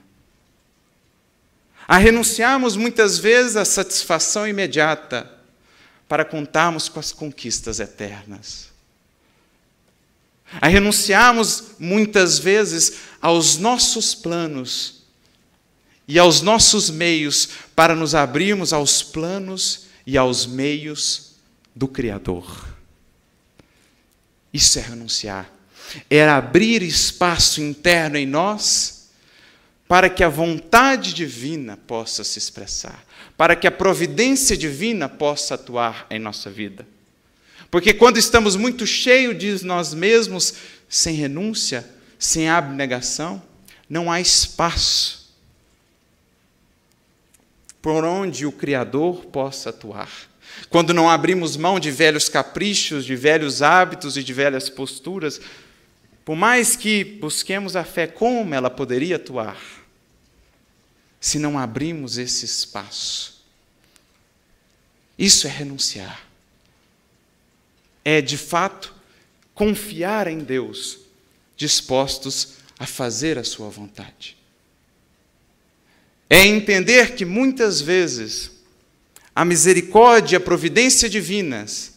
A 1.88 1.98
renunciarmos 1.98 2.76
muitas 2.76 3.20
vezes 3.20 3.56
à 3.56 3.66
satisfação 3.66 4.48
imediata 4.48 5.30
para 6.08 6.26
contarmos 6.26 6.90
com 6.90 7.00
as 7.00 7.12
conquistas 7.12 7.80
eternas. 7.80 8.70
A 10.60 10.68
renunciarmos 10.68 11.76
muitas 11.80 12.40
vezes 12.40 13.02
aos 13.22 13.58
nossos 13.58 14.16
planos 14.16 15.04
e 16.08 16.18
aos 16.18 16.42
nossos 16.42 16.90
meios 16.90 17.50
para 17.76 17.96
nos 17.96 18.16
abrirmos 18.16 18.74
aos 18.74 19.04
planos 19.04 19.86
e 20.06 20.18
aos 20.18 20.46
meios 20.46 21.36
do 21.76 21.88
Criador. 21.88 22.81
Isso 24.54 24.80
é 24.80 24.82
renunciar. 24.82 25.50
É 26.10 26.28
abrir 26.28 26.82
espaço 26.82 27.62
interno 27.62 28.18
em 28.18 28.26
nós 28.26 29.10
para 29.88 30.10
que 30.10 30.24
a 30.24 30.30
vontade 30.30 31.14
divina 31.14 31.76
possa 31.76 32.24
se 32.24 32.40
expressar, 32.40 33.04
para 33.36 33.58
que 33.58 33.68
a 33.68 33.72
providência 33.72 34.56
divina 34.56 35.10
possa 35.10 35.56
atuar 35.56 36.08
em 36.10 36.18
nossa 36.18 36.50
vida. 36.50 36.88
Porque 37.70 37.94
quando 37.94 38.18
estamos 38.18 38.56
muito 38.56 38.88
cheios 38.88 39.38
de 39.38 39.66
nós 39.66 39.94
mesmos, 39.94 40.54
sem 40.88 41.16
renúncia, 41.16 41.86
sem 42.18 42.50
abnegação, 42.50 43.42
não 43.90 44.10
há 44.10 44.22
espaço 44.22 45.34
por 47.82 48.06
onde 48.06 48.46
o 48.46 48.52
Criador 48.52 49.26
possa 49.26 49.72
atuar 49.72 50.31
quando 50.70 50.94
não 50.94 51.10
abrimos 51.10 51.58
mão 51.58 51.80
de 51.80 51.92
velhos 51.92 52.30
caprichos, 52.30 53.06
de 53.06 53.16
velhos 53.16 53.62
hábitos 53.62 54.18
e 54.18 54.24
de 54.24 54.34
velhas 54.34 54.70
posturas, 54.70 55.42
por 56.24 56.36
mais 56.36 56.76
que 56.76 57.04
busquemos 57.04 57.76
a 57.76 57.84
fé, 57.84 58.08
como 58.08 58.54
ela 58.54 58.70
poderia 58.70 59.16
atuar? 59.16 59.58
Se 61.20 61.38
não 61.38 61.58
abrimos 61.58 62.18
esse 62.18 62.46
espaço. 62.46 63.44
Isso 65.18 65.48
é 65.48 65.50
renunciar. 65.50 66.26
É, 68.04 68.22
de 68.22 68.38
fato, 68.38 68.94
confiar 69.54 70.28
em 70.28 70.40
Deus, 70.40 71.00
dispostos 71.56 72.54
a 72.80 72.88
fazer 72.88 73.38
a 73.38 73.44
sua 73.44 73.70
vontade. 73.70 74.36
É 76.28 76.46
entender 76.46 77.14
que 77.16 77.26
muitas 77.26 77.82
vezes 77.82 78.61
a 79.36 79.46
misericórdia 79.46 80.38
a 80.38 80.42
providência 80.42 81.10
divinas 81.10 81.94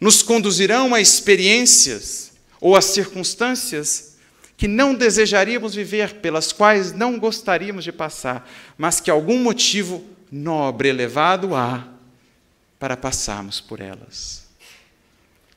nos 0.00 0.22
conduzirão 0.22 0.94
a 0.94 1.00
experiências 1.00 2.32
ou 2.60 2.76
a 2.76 2.80
circunstâncias 2.80 4.16
que 4.56 4.68
não 4.68 4.94
desejaríamos 4.94 5.74
viver, 5.74 6.16
pelas 6.16 6.52
quais 6.52 6.92
não 6.92 7.18
gostaríamos 7.18 7.82
de 7.82 7.90
passar, 7.92 8.48
mas 8.76 9.00
que 9.00 9.10
algum 9.10 9.38
motivo 9.38 10.04
nobre, 10.30 10.88
elevado 10.88 11.54
há 11.54 11.88
para 12.78 12.96
passarmos 12.96 13.60
por 13.60 13.80
elas. 13.80 14.46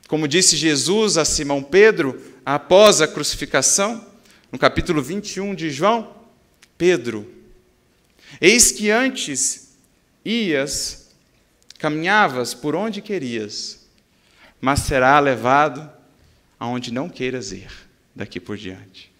Como 0.08 0.28
disse 0.28 0.56
Jesus 0.56 1.16
a 1.16 1.24
Simão 1.24 1.62
Pedro 1.62 2.20
após 2.44 3.00
a 3.00 3.08
crucificação, 3.08 4.06
no 4.50 4.58
capítulo 4.58 5.02
21 5.02 5.54
de 5.54 5.70
João, 5.70 6.14
Pedro, 6.76 7.30
eis 8.40 8.72
que 8.72 8.90
antes 8.90 9.74
ias 10.24 11.03
Caminhavas 11.84 12.54
por 12.54 12.74
onde 12.74 13.02
querias, 13.02 13.86
mas 14.58 14.80
será 14.80 15.20
levado 15.20 15.86
aonde 16.58 16.90
não 16.90 17.10
queiras 17.10 17.52
ir 17.52 17.70
daqui 18.16 18.40
por 18.40 18.56
diante. 18.56 19.12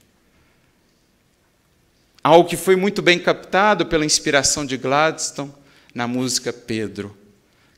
Algo 2.23 2.49
que 2.49 2.57
foi 2.57 2.75
muito 2.75 3.03
bem 3.03 3.19
captado 3.19 3.85
pela 3.85 4.07
inspiração 4.07 4.65
de 4.65 4.79
Gladstone 4.79 5.53
na 5.95 6.09
música 6.09 6.55
Pedro, 6.55 7.15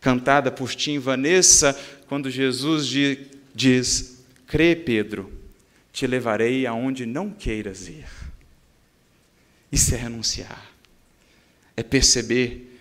cantada 0.00 0.52
por 0.52 0.72
Tim 0.72 1.00
Vanessa, 1.00 1.76
quando 2.06 2.30
Jesus 2.30 2.86
diz: 3.52 4.22
Crê, 4.46 4.76
Pedro, 4.76 5.32
te 5.92 6.06
levarei 6.06 6.64
aonde 6.64 7.04
não 7.04 7.28
queiras 7.28 7.88
ir. 7.88 8.06
Isso 9.72 9.96
é 9.96 9.98
renunciar, 9.98 10.70
é 11.76 11.82
perceber 11.82 12.75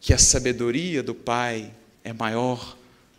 que 0.00 0.14
a 0.14 0.18
sabedoria 0.18 1.02
do 1.02 1.14
Pai 1.14 1.70
é 2.02 2.12
maior 2.12 2.76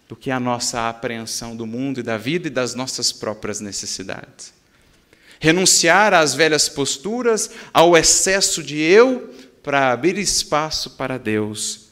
do 0.10 0.16
que 0.16 0.32
a 0.32 0.40
nossa 0.40 0.90
apreensão 0.90 1.56
do 1.56 1.66
mundo 1.66 2.00
e 2.00 2.04
da 2.04 2.18
vida 2.18 2.48
e 2.48 2.52
das 2.52 2.74
nossas 2.74 3.12
próprias 3.12 3.60
necessidades. 3.60 4.54
Renunciar 5.40 6.14
às 6.14 6.34
velhas 6.34 6.68
posturas, 6.68 7.50
ao 7.74 7.96
excesso 7.96 8.62
de 8.62 8.78
eu, 8.78 9.34
para 9.64 9.92
abrir 9.92 10.18
espaço 10.18 10.92
para 10.92 11.18
Deus, 11.18 11.88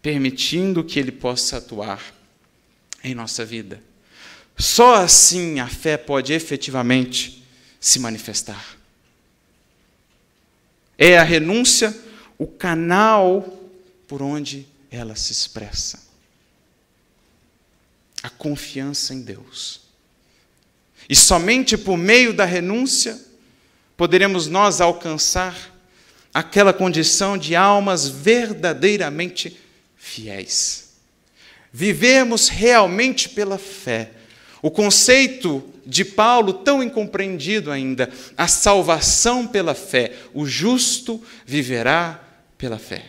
permitindo 0.00 0.84
que 0.84 0.98
Ele 0.98 1.12
possa 1.12 1.56
atuar 1.56 2.02
em 3.02 3.14
nossa 3.14 3.44
vida. 3.44 3.82
Só 4.56 4.96
assim 4.96 5.58
a 5.58 5.66
fé 5.66 5.96
pode 5.96 6.32
efetivamente 6.32 7.42
se 7.80 7.98
manifestar. 7.98 8.76
É 10.98 11.18
a 11.18 11.22
renúncia 11.22 11.94
o 12.40 12.46
canal 12.46 13.46
por 14.08 14.22
onde 14.22 14.66
ela 14.90 15.14
se 15.14 15.30
expressa. 15.30 16.02
A 18.22 18.30
confiança 18.30 19.12
em 19.12 19.20
Deus. 19.20 19.82
E 21.06 21.14
somente 21.14 21.76
por 21.76 21.98
meio 21.98 22.32
da 22.32 22.46
renúncia 22.46 23.20
poderemos 23.94 24.46
nós 24.46 24.80
alcançar 24.80 25.54
aquela 26.32 26.72
condição 26.72 27.36
de 27.36 27.54
almas 27.54 28.08
verdadeiramente 28.08 29.60
fiéis. 29.94 30.94
Vivemos 31.70 32.48
realmente 32.48 33.28
pela 33.28 33.58
fé. 33.58 34.12
O 34.62 34.70
conceito 34.70 35.62
de 35.84 36.06
Paulo, 36.06 36.54
tão 36.54 36.82
incompreendido 36.82 37.70
ainda, 37.70 38.10
a 38.34 38.48
salvação 38.48 39.46
pela 39.46 39.74
fé. 39.74 40.14
O 40.32 40.46
justo 40.46 41.22
viverá 41.44 42.28
pela 42.60 42.78
fé. 42.78 43.06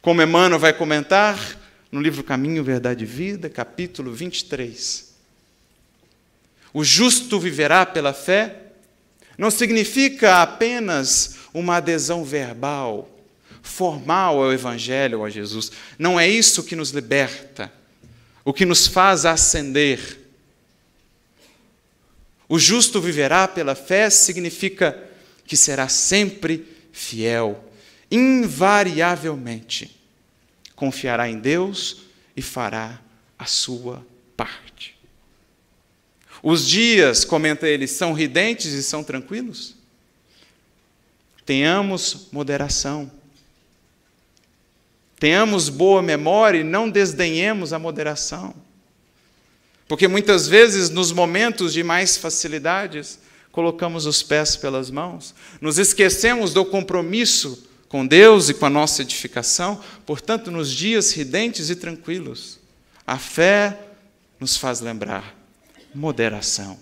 Como 0.00 0.22
Emmanuel 0.22 0.60
vai 0.60 0.72
comentar 0.72 1.58
no 1.90 2.00
livro 2.00 2.22
Caminho, 2.22 2.62
Verdade 2.62 3.02
e 3.02 3.06
Vida, 3.06 3.50
capítulo 3.50 4.12
23. 4.12 5.12
O 6.72 6.84
justo 6.84 7.40
viverá 7.40 7.84
pela 7.84 8.14
fé 8.14 8.62
não 9.36 9.50
significa 9.50 10.40
apenas 10.40 11.36
uma 11.52 11.76
adesão 11.76 12.24
verbal, 12.24 13.10
formal 13.60 14.42
ao 14.42 14.52
Evangelho, 14.52 15.24
a 15.24 15.30
Jesus. 15.30 15.72
Não 15.98 16.18
é 16.18 16.28
isso 16.28 16.62
que 16.62 16.76
nos 16.76 16.90
liberta, 16.90 17.72
o 18.44 18.52
que 18.52 18.64
nos 18.64 18.86
faz 18.86 19.26
ascender. 19.26 20.20
O 22.48 22.56
justo 22.58 23.00
viverá 23.00 23.48
pela 23.48 23.74
fé 23.74 24.08
significa 24.10 24.96
que 25.44 25.56
será 25.56 25.88
sempre 25.88 26.66
fiel, 26.92 27.67
invariavelmente. 28.10 29.96
Confiará 30.74 31.28
em 31.28 31.38
Deus 31.38 32.02
e 32.36 32.42
fará 32.42 33.00
a 33.38 33.44
sua 33.44 34.06
parte. 34.36 34.96
Os 36.42 36.66
dias, 36.66 37.24
comenta 37.24 37.66
ele, 37.66 37.86
são 37.86 38.12
ridentes 38.12 38.72
e 38.72 38.82
são 38.82 39.02
tranquilos? 39.02 39.74
Tenhamos 41.44 42.28
moderação. 42.30 43.10
Tenhamos 45.18 45.68
boa 45.68 46.00
memória 46.00 46.60
e 46.60 46.64
não 46.64 46.88
desdenhemos 46.88 47.72
a 47.72 47.78
moderação. 47.78 48.54
Porque 49.88 50.06
muitas 50.06 50.46
vezes, 50.46 50.90
nos 50.90 51.10
momentos 51.10 51.72
de 51.72 51.82
mais 51.82 52.16
facilidades, 52.16 53.18
colocamos 53.50 54.06
os 54.06 54.22
pés 54.22 54.54
pelas 54.54 54.90
mãos, 54.90 55.34
nos 55.60 55.78
esquecemos 55.78 56.52
do 56.52 56.64
compromisso 56.64 57.67
com 57.88 58.06
Deus 58.06 58.48
e 58.48 58.54
com 58.54 58.66
a 58.66 58.70
nossa 58.70 59.02
edificação, 59.02 59.82
portanto, 60.04 60.50
nos 60.50 60.70
dias 60.70 61.12
ridentes 61.12 61.70
e 61.70 61.76
tranquilos, 61.76 62.58
a 63.06 63.18
fé 63.18 63.78
nos 64.38 64.56
faz 64.56 64.80
lembrar 64.80 65.34
moderação, 65.94 66.78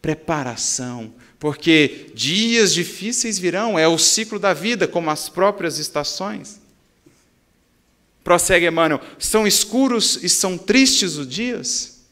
preparação, 0.00 1.12
porque 1.38 2.12
dias 2.14 2.72
difíceis 2.72 3.38
virão, 3.38 3.78
é 3.78 3.88
o 3.88 3.98
ciclo 3.98 4.38
da 4.38 4.54
vida, 4.54 4.86
como 4.86 5.10
as 5.10 5.28
próprias 5.28 5.78
estações. 5.78 6.60
Prossegue 8.22 8.66
Emmanuel: 8.66 9.00
são 9.18 9.46
escuros 9.46 10.22
e 10.22 10.28
são 10.28 10.56
tristes 10.56 11.16
os 11.16 11.26
dias? 11.26 12.02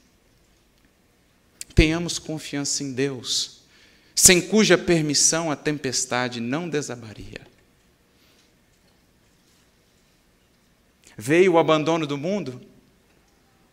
Tenhamos 1.75 2.19
confiança 2.19 2.83
em 2.83 2.93
Deus, 2.93 3.60
sem 4.21 4.39
cuja 4.39 4.77
permissão 4.77 5.51
a 5.51 5.57
tempestade 5.57 6.41
não 6.41 6.69
desabaria. 6.69 7.41
Veio 11.17 11.55
o 11.55 11.59
abandono 11.59 12.07
do 12.07 12.19
mundo, 12.19 12.61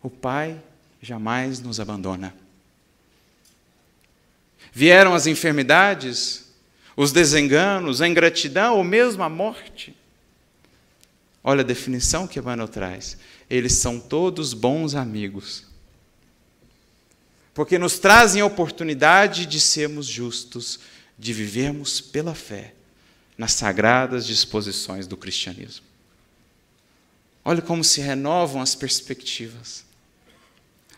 o 0.02 0.08
Pai 0.08 0.58
jamais 1.02 1.60
nos 1.60 1.78
abandona. 1.78 2.34
Vieram 4.72 5.12
as 5.12 5.26
enfermidades, 5.26 6.50
os 6.96 7.12
desenganos, 7.12 8.00
a 8.00 8.08
ingratidão 8.08 8.78
ou 8.78 8.84
mesmo 8.84 9.22
a 9.22 9.28
morte. 9.28 9.94
Olha 11.44 11.60
a 11.60 11.64
definição 11.64 12.26
que 12.26 12.38
Emmanuel 12.38 12.68
traz. 12.68 13.18
Eles 13.50 13.74
são 13.74 14.00
todos 14.00 14.54
bons 14.54 14.94
amigos. 14.94 15.67
Porque 17.58 17.76
nos 17.76 17.98
trazem 17.98 18.40
a 18.40 18.46
oportunidade 18.46 19.44
de 19.44 19.58
sermos 19.58 20.06
justos, 20.06 20.78
de 21.18 21.32
vivermos 21.32 22.00
pela 22.00 22.32
fé 22.32 22.72
nas 23.36 23.50
sagradas 23.50 24.24
disposições 24.24 25.08
do 25.08 25.16
cristianismo. 25.16 25.84
Olha 27.44 27.60
como 27.60 27.82
se 27.82 28.00
renovam 28.00 28.62
as 28.62 28.76
perspectivas. 28.76 29.84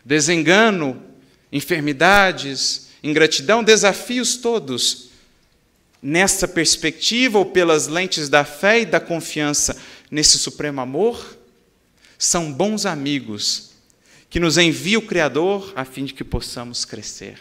Desengano, 0.04 1.02
enfermidades, 1.50 2.88
ingratidão, 3.02 3.64
desafios 3.64 4.36
todos. 4.36 5.08
Nessa 6.02 6.46
perspectiva, 6.46 7.38
ou 7.38 7.46
pelas 7.46 7.86
lentes 7.86 8.28
da 8.28 8.44
fé 8.44 8.80
e 8.80 8.84
da 8.84 9.00
confiança 9.00 9.74
nesse 10.10 10.38
supremo 10.38 10.82
amor, 10.82 11.38
são 12.18 12.52
bons 12.52 12.84
amigos 12.84 13.69
que 14.30 14.38
nos 14.38 14.56
envia 14.56 14.96
o 14.96 15.02
Criador 15.02 15.72
a 15.74 15.84
fim 15.84 16.04
de 16.04 16.14
que 16.14 16.22
possamos 16.22 16.84
crescer, 16.84 17.38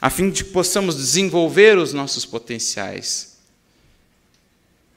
a 0.00 0.10
fim 0.10 0.30
de 0.30 0.42
que 0.42 0.50
possamos 0.50 0.96
desenvolver 0.96 1.78
os 1.78 1.92
nossos 1.92 2.26
potenciais. 2.26 3.38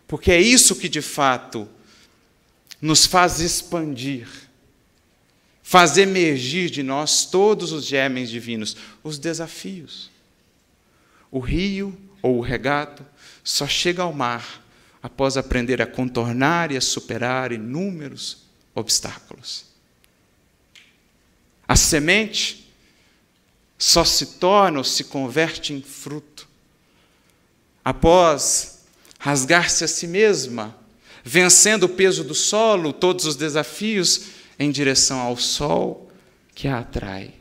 Porque 0.07 0.31
é 0.31 0.41
isso 0.41 0.75
que 0.75 0.89
de 0.89 1.01
fato 1.01 1.69
nos 2.81 3.05
faz 3.05 3.39
expandir, 3.39 4.27
faz 5.61 5.97
emergir 5.97 6.71
de 6.71 6.81
nós 6.81 7.25
todos 7.25 7.71
os 7.71 7.85
germes 7.85 8.31
divinos, 8.31 8.75
os 9.03 9.19
desafios. 9.19 10.09
O 11.29 11.39
rio 11.39 11.95
ou 12.21 12.37
o 12.37 12.41
regato 12.41 13.05
só 13.43 13.67
chega 13.67 14.01
ao 14.01 14.13
mar 14.13 14.63
após 15.03 15.37
aprender 15.37 15.81
a 15.81 15.85
contornar 15.85 16.71
e 16.71 16.77
a 16.77 16.81
superar 16.81 17.51
inúmeros 17.51 18.43
obstáculos. 18.73 19.72
A 21.73 21.75
semente 21.75 22.71
só 23.79 24.05
se 24.05 24.37
torna 24.37 24.77
ou 24.77 24.83
se 24.83 25.05
converte 25.05 25.73
em 25.73 25.81
fruto 25.81 26.47
após 27.83 28.85
rasgar-se 29.17 29.83
a 29.83 29.87
si 29.87 30.05
mesma, 30.05 30.77
vencendo 31.23 31.85
o 31.85 31.89
peso 31.89 32.23
do 32.23 32.35
solo, 32.35 32.93
todos 32.93 33.25
os 33.25 33.35
desafios 33.35 34.25
em 34.59 34.69
direção 34.69 35.19
ao 35.19 35.35
sol 35.35 36.11
que 36.53 36.67
a 36.67 36.77
atrai. 36.77 37.33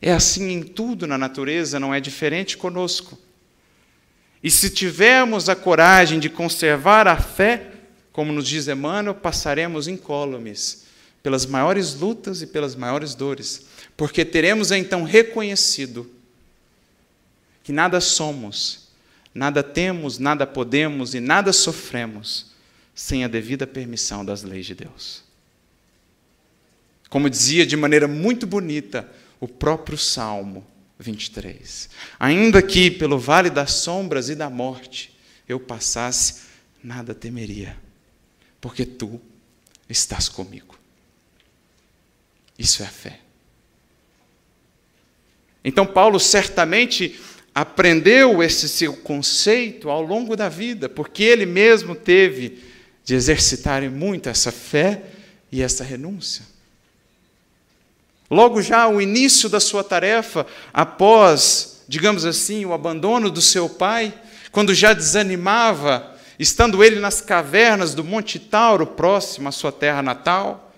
É 0.00 0.12
assim 0.12 0.48
em 0.52 0.62
tudo 0.62 1.08
na 1.08 1.18
natureza, 1.18 1.80
não 1.80 1.92
é 1.92 1.98
diferente 1.98 2.56
conosco. 2.56 3.18
E 4.40 4.52
se 4.52 4.70
tivermos 4.70 5.48
a 5.48 5.56
coragem 5.56 6.20
de 6.20 6.30
conservar 6.30 7.08
a 7.08 7.16
fé, 7.16 7.72
como 8.12 8.32
nos 8.32 8.46
diz 8.46 8.68
Emmanuel, 8.68 9.16
passaremos 9.16 9.88
incólumes 9.88 10.81
pelas 11.22 11.46
maiores 11.46 11.94
lutas 11.94 12.42
e 12.42 12.46
pelas 12.46 12.74
maiores 12.74 13.14
dores, 13.14 13.66
porque 13.96 14.24
teremos 14.24 14.70
então 14.70 15.04
reconhecido 15.04 16.10
que 17.62 17.72
nada 17.72 18.00
somos, 18.00 18.88
nada 19.34 19.62
temos, 19.62 20.18
nada 20.18 20.46
podemos 20.46 21.14
e 21.14 21.20
nada 21.20 21.52
sofremos 21.52 22.52
sem 22.94 23.24
a 23.24 23.28
devida 23.28 23.66
permissão 23.66 24.24
das 24.24 24.42
leis 24.42 24.66
de 24.66 24.74
Deus. 24.74 25.22
Como 27.08 27.30
dizia 27.30 27.66
de 27.66 27.76
maneira 27.76 28.08
muito 28.08 28.46
bonita 28.46 29.08
o 29.38 29.46
próprio 29.46 29.98
Salmo, 29.98 30.66
23. 30.98 31.90
Ainda 32.18 32.62
que 32.62 32.90
pelo 32.90 33.18
vale 33.18 33.50
das 33.50 33.72
sombras 33.72 34.28
e 34.28 34.34
da 34.34 34.48
morte 34.48 35.12
eu 35.48 35.60
passasse, 35.60 36.42
nada 36.82 37.14
temeria, 37.14 37.76
porque 38.60 38.86
tu 38.86 39.20
estás 39.88 40.28
comigo. 40.28 40.71
Isso 42.62 42.80
é 42.84 42.86
a 42.86 42.90
fé. 42.90 43.18
Então, 45.64 45.84
Paulo 45.84 46.20
certamente 46.20 47.20
aprendeu 47.52 48.40
esse 48.40 48.68
seu 48.68 48.94
conceito 48.94 49.90
ao 49.90 50.00
longo 50.00 50.36
da 50.36 50.48
vida, 50.48 50.88
porque 50.88 51.24
ele 51.24 51.44
mesmo 51.44 51.96
teve 51.96 52.62
de 53.04 53.16
exercitarem 53.16 53.88
muito 53.88 54.28
essa 54.28 54.52
fé 54.52 55.02
e 55.50 55.60
essa 55.60 55.82
renúncia. 55.82 56.44
Logo 58.30 58.62
já 58.62 58.86
o 58.86 59.00
início 59.02 59.48
da 59.48 59.58
sua 59.58 59.82
tarefa, 59.82 60.46
após, 60.72 61.82
digamos 61.88 62.24
assim, 62.24 62.64
o 62.64 62.72
abandono 62.72 63.28
do 63.28 63.42
seu 63.42 63.68
pai, 63.68 64.14
quando 64.52 64.72
já 64.72 64.92
desanimava, 64.92 66.16
estando 66.38 66.84
ele 66.84 67.00
nas 67.00 67.20
cavernas 67.20 67.92
do 67.92 68.04
Monte 68.04 68.38
Tauro, 68.38 68.86
próximo 68.86 69.48
à 69.48 69.52
sua 69.52 69.72
terra 69.72 70.00
natal, 70.00 70.71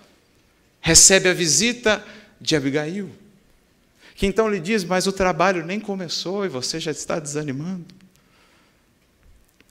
recebe 0.85 1.27
a 1.27 1.33
visita 1.33 2.05
de 2.39 2.55
Abigail, 2.55 3.09
que 4.13 4.27
então 4.27 4.47
lhe 4.47 4.59
diz: 4.59 4.83
Mas 4.83 5.07
o 5.07 5.11
trabalho 5.11 5.65
nem 5.65 5.79
começou 5.79 6.45
e 6.45 6.47
você 6.47 6.79
já 6.79 6.91
está 6.91 7.19
desanimando. 7.19 7.87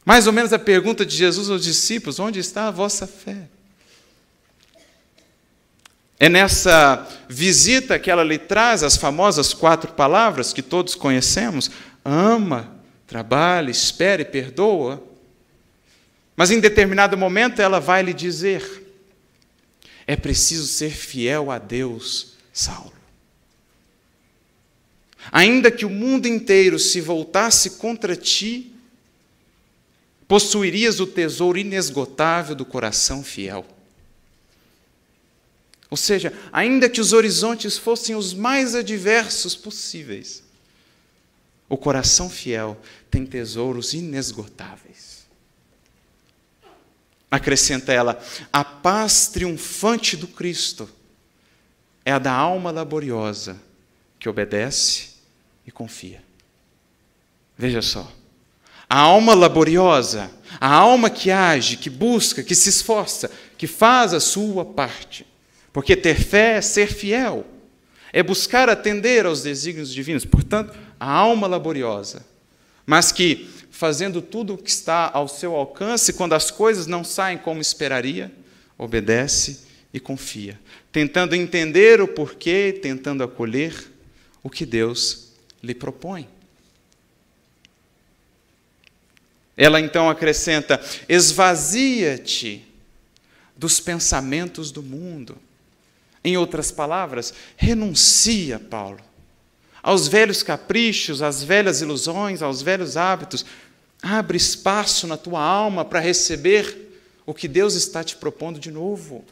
Mais 0.05 0.27
ou 0.27 0.33
menos 0.33 0.53
a 0.53 0.59
pergunta 0.59 1.07
de 1.07 1.17
Jesus 1.17 1.49
aos 1.49 1.63
discípulos: 1.63 2.19
Onde 2.19 2.41
está 2.41 2.67
a 2.67 2.73
vossa 2.73 3.07
fé? 3.07 3.47
É 6.19 6.29
nessa 6.29 7.07
visita 7.29 7.97
que 7.97 8.11
ela 8.11 8.25
lhe 8.25 8.37
traz 8.39 8.83
as 8.83 8.97
famosas 8.97 9.55
quatro 9.55 9.93
palavras 9.93 10.53
que 10.53 10.63
todos 10.63 10.97
conhecemos: 10.97 11.71
ama, 12.05 12.75
trabalha, 13.07 13.71
espera 13.71 14.23
e 14.23 14.25
perdoa. 14.25 15.01
Mas 16.37 16.51
em 16.51 16.59
determinado 16.59 17.17
momento 17.17 17.63
ela 17.63 17.79
vai 17.79 18.03
lhe 18.03 18.13
dizer: 18.13 18.84
é 20.07 20.17
preciso 20.17 20.67
ser 20.67 20.91
fiel 20.91 21.51
a 21.51 21.59
Deus, 21.59 22.35
Saulo. 22.53 22.93
Ainda 25.33 25.71
que 25.71 25.87
o 25.87 25.91
mundo 25.91 26.27
inteiro 26.27 26.79
se 26.79 27.01
voltasse 27.01 27.71
contra 27.71 28.15
ti, 28.15 28.73
possuirias 30.29 31.01
o 31.01 31.07
tesouro 31.07 31.59
inesgotável 31.59 32.55
do 32.55 32.65
coração 32.65 33.25
fiel. 33.25 33.67
Ou 35.91 35.97
seja, 35.97 36.33
ainda 36.53 36.89
que 36.89 37.01
os 37.01 37.13
horizontes 37.13 37.79
fossem 37.79 38.17
os 38.17 38.35
mais 38.35 38.75
adversos 38.75 39.55
possíveis, 39.55 40.43
o 41.69 41.77
coração 41.77 42.29
fiel 42.29 42.77
tem 43.11 43.25
tesouros 43.25 43.95
inesgotáveis. 43.95 45.14
Acrescenta 47.35 47.93
ela: 47.93 48.23
a 48.53 48.63
paz 48.63 49.27
triunfante 49.27 50.17
do 50.17 50.29
Cristo 50.29 50.89
é 52.05 52.13
a 52.13 52.19
da 52.19 52.33
alma 52.33 52.71
laboriosa 52.71 53.61
que 54.21 54.29
obedece 54.29 55.15
e 55.67 55.73
confia. 55.73 56.23
Veja 57.59 57.83
só. 57.83 58.09
A 58.89 58.99
alma 58.99 59.35
laboriosa, 59.35 60.31
a 60.61 60.73
alma 60.73 61.11
que 61.11 61.33
age, 61.33 61.77
que 61.77 61.91
busca, 61.91 62.41
que 62.41 62.55
se 62.55 62.69
esforça, 62.69 63.29
que 63.59 63.67
faz 63.67 64.15
a 64.15 64.21
sua 64.21 64.65
parte. 64.65 65.27
Porque 65.73 65.97
ter 65.97 66.21
fé 66.21 66.59
é 66.59 66.61
ser 66.61 66.87
fiel, 66.87 67.45
é 68.13 68.23
buscar 68.23 68.71
atender 68.71 69.27
aos 69.27 69.43
desígnios 69.43 69.93
divinos. 69.93 70.25
Portanto, 70.25 70.73
a 71.01 71.11
alma 71.11 71.49
laboriosa, 71.49 72.25
mas 72.87 73.11
que, 73.11 73.51
fazendo 73.75 74.23
tudo 74.23 74.55
o 74.55 74.59
que 74.59 74.71
está 74.71 75.11
ao 75.13 75.27
seu 75.27 75.57
alcance, 75.57 76.13
quando 76.13 76.33
as 76.33 76.49
coisas 76.49 76.87
não 76.87 77.03
saem 77.03 77.37
como 77.37 77.61
esperaria, 77.61 78.31
obedece 78.79 79.63
e 79.93 79.99
confia, 79.99 80.61
tentando 80.93 81.35
entender 81.35 82.01
o 82.01 82.07
porquê, 82.07 82.79
tentando 82.81 83.25
acolher 83.25 83.75
o 84.45 84.49
que 84.49 84.65
Deus 84.65 85.33
lhe 85.61 85.75
propõe. 85.75 86.29
Ela 89.57 89.81
então 89.81 90.09
acrescenta: 90.09 90.81
esvazia-te 91.09 92.65
dos 93.57 93.81
pensamentos 93.81 94.71
do 94.71 94.85
mundo. 94.85 95.37
Em 96.23 96.37
outras 96.37 96.71
palavras, 96.71 97.35
renuncia, 97.57 98.57
Paulo, 98.61 99.01
aos 99.85 100.09
velhos 100.09 100.43
caprichos, 100.43 101.21
às 101.21 101.45
velhas 101.45 101.83
ilusões, 101.83 102.41
aos 102.41 102.63
velhos 102.63 102.97
hábitos. 102.97 103.45
Abre 104.03 104.39
espaço 104.39 105.07
na 105.07 105.19
tua 105.19 105.43
alma 105.43 105.85
para 105.85 106.01
receber 106.01 107.03
o 107.27 107.35
que 107.35 107.47
Deus 107.47 107.75
está 107.75 108.03
te 108.03 108.17
propondo 108.17 108.59
de 108.59 108.71
novo. 108.71 109.23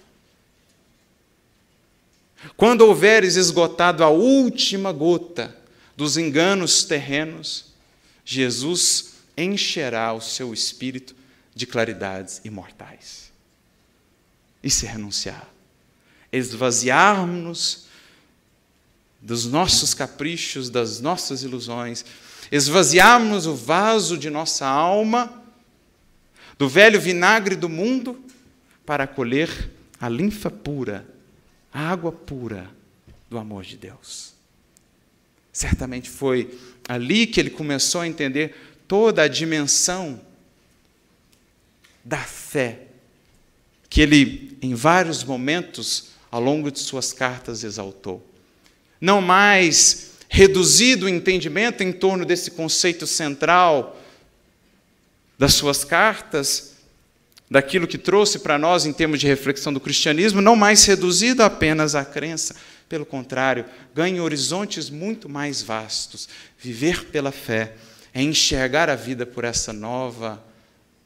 Quando 2.54 2.82
houveres 2.82 3.36
esgotado 3.36 4.04
a 4.04 4.10
última 4.10 4.92
gota 4.92 5.56
dos 5.96 6.18
enganos 6.18 6.84
terrenos, 6.84 7.72
Jesus 8.22 9.14
encherá 9.34 10.12
o 10.12 10.20
seu 10.20 10.52
espírito 10.52 11.16
de 11.54 11.66
claridades 11.66 12.42
imortais. 12.44 13.32
Isso 14.62 14.84
é 14.84 14.88
renunciar. 14.90 15.48
Esvaziarmos-nos 16.30 17.86
dos 19.22 19.46
nossos 19.46 19.94
caprichos, 19.94 20.68
das 20.68 21.00
nossas 21.00 21.42
ilusões, 21.44 22.04
esvaziarmos 22.50 23.46
o 23.46 23.54
vaso 23.54 24.18
de 24.18 24.28
nossa 24.28 24.66
alma 24.66 25.42
do 26.58 26.68
velho 26.68 27.00
vinagre 27.00 27.54
do 27.54 27.68
mundo 27.68 28.22
para 28.84 29.04
acolher 29.04 29.70
a 30.00 30.08
linfa 30.08 30.50
pura, 30.50 31.06
a 31.72 31.88
água 31.88 32.10
pura 32.10 32.68
do 33.30 33.38
amor 33.38 33.62
de 33.62 33.76
Deus. 33.76 34.34
Certamente 35.52 36.10
foi 36.10 36.58
ali 36.88 37.26
que 37.26 37.38
ele 37.38 37.50
começou 37.50 38.00
a 38.00 38.08
entender 38.08 38.76
toda 38.88 39.22
a 39.22 39.28
dimensão 39.28 40.20
da 42.04 42.18
fé 42.18 42.88
que 43.88 44.00
ele, 44.00 44.58
em 44.62 44.74
vários 44.74 45.22
momentos, 45.22 46.08
ao 46.30 46.40
longo 46.40 46.70
de 46.70 46.78
suas 46.78 47.12
cartas, 47.12 47.62
exaltou. 47.62 48.26
Não 49.02 49.20
mais 49.20 50.12
reduzido 50.28 51.06
o 51.06 51.08
entendimento 51.08 51.82
em 51.82 51.90
torno 51.92 52.24
desse 52.24 52.52
conceito 52.52 53.04
central 53.04 54.00
das 55.36 55.54
suas 55.54 55.82
cartas, 55.82 56.76
daquilo 57.50 57.88
que 57.88 57.98
trouxe 57.98 58.38
para 58.38 58.56
nós 58.56 58.86
em 58.86 58.92
termos 58.92 59.18
de 59.18 59.26
reflexão 59.26 59.72
do 59.72 59.80
cristianismo, 59.80 60.40
não 60.40 60.54
mais 60.54 60.84
reduzido 60.84 61.42
apenas 61.42 61.96
à 61.96 62.04
crença, 62.04 62.54
pelo 62.88 63.04
contrário, 63.04 63.64
ganha 63.92 64.22
horizontes 64.22 64.88
muito 64.88 65.28
mais 65.28 65.60
vastos. 65.60 66.28
Viver 66.56 67.06
pela 67.06 67.32
fé 67.32 67.74
é 68.14 68.22
enxergar 68.22 68.88
a 68.88 68.94
vida 68.94 69.26
por 69.26 69.42
essa 69.42 69.72
nova 69.72 70.40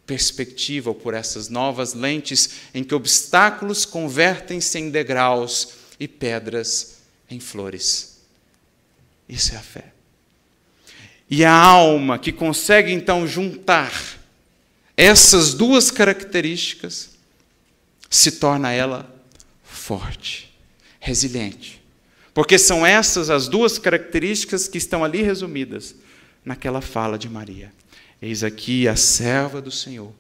perspectiva, 0.05 0.91
ou 0.91 0.95
por 0.95 1.15
essas 1.15 1.49
novas 1.49 1.95
lentes, 1.95 2.51
em 2.75 2.85
que 2.85 2.95
obstáculos 2.95 3.87
convertem-se 3.87 4.79
em 4.79 4.91
degraus 4.91 5.71
e 5.99 6.07
pedras 6.07 6.96
em 7.31 7.41
flores. 7.41 8.21
Isso 9.29 9.55
é 9.55 9.57
a 9.57 9.63
fé. 9.63 9.93
E 11.29 11.45
a 11.45 11.53
alma 11.53 12.19
que 12.19 12.33
consegue 12.33 12.93
então 12.93 13.27
juntar 13.27 13.93
essas 14.97 15.53
duas 15.53 15.91
características, 15.91 17.11
se 18.09 18.33
torna 18.33 18.73
ela 18.73 19.13
forte, 19.63 20.55
resiliente. 20.99 21.83
Porque 22.33 22.59
são 22.59 22.87
essas 22.87 23.29
as 23.29 23.49
duas 23.49 23.79
características 23.79 24.69
que 24.69 24.79
estão 24.79 25.05
ali 25.05 25.23
resumidas 25.23 25.95
naquela 26.45 26.81
fala 26.81 27.19
de 27.19 27.29
Maria. 27.29 27.73
Eis 28.23 28.43
aqui 28.43 28.89
a 28.89 28.97
serva 28.97 29.61
do 29.61 29.71
Senhor, 29.71 30.13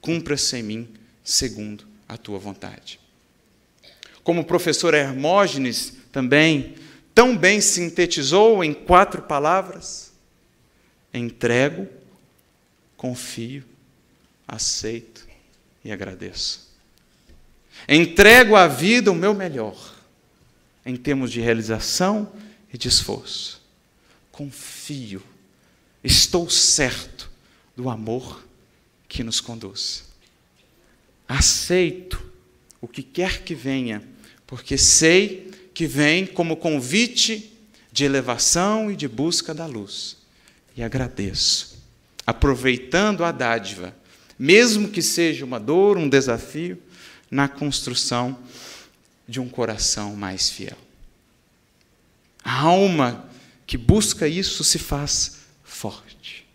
cumpra-se 0.00 0.56
em 0.56 0.62
mim 0.62 0.88
segundo 1.22 1.84
a 2.08 2.16
tua 2.16 2.38
vontade. 2.38 3.00
Como 4.22 4.40
o 4.40 4.44
professor 4.44 4.94
Hermógenes 4.94 5.94
também 6.16 6.74
tão 7.14 7.36
bem 7.36 7.60
sintetizou 7.60 8.64
em 8.64 8.72
quatro 8.72 9.20
palavras: 9.20 10.14
entrego, 11.12 11.86
confio, 12.96 13.62
aceito 14.48 15.28
e 15.84 15.92
agradeço. 15.92 16.74
Entrego 17.86 18.56
à 18.56 18.66
vida 18.66 19.12
o 19.12 19.14
meu 19.14 19.34
melhor, 19.34 19.94
em 20.86 20.96
termos 20.96 21.30
de 21.30 21.38
realização 21.38 22.32
e 22.72 22.78
de 22.78 22.88
esforço. 22.88 23.62
Confio 24.32 25.22
Estou 26.02 26.48
certo 26.48 27.28
do 27.76 27.90
amor 27.90 28.42
que 29.06 29.22
nos 29.22 29.38
conduz. 29.40 30.04
Aceito 31.28 32.24
o 32.80 32.86
que 32.86 33.02
quer 33.02 33.42
que 33.42 33.54
venha, 33.54 34.02
porque 34.46 34.78
sei 34.78 35.50
que 35.76 35.86
vem 35.86 36.24
como 36.24 36.56
convite 36.56 37.52
de 37.92 38.06
elevação 38.06 38.90
e 38.90 38.96
de 38.96 39.06
busca 39.06 39.52
da 39.52 39.66
luz. 39.66 40.16
E 40.74 40.82
agradeço, 40.82 41.76
aproveitando 42.26 43.22
a 43.22 43.30
dádiva, 43.30 43.94
mesmo 44.38 44.88
que 44.88 45.02
seja 45.02 45.44
uma 45.44 45.60
dor, 45.60 45.98
um 45.98 46.08
desafio, 46.08 46.82
na 47.30 47.46
construção 47.46 48.38
de 49.28 49.38
um 49.38 49.50
coração 49.50 50.16
mais 50.16 50.48
fiel. 50.48 50.78
A 52.42 52.58
alma 52.58 53.28
que 53.66 53.76
busca 53.76 54.26
isso 54.26 54.64
se 54.64 54.78
faz 54.78 55.40
forte. 55.62 56.46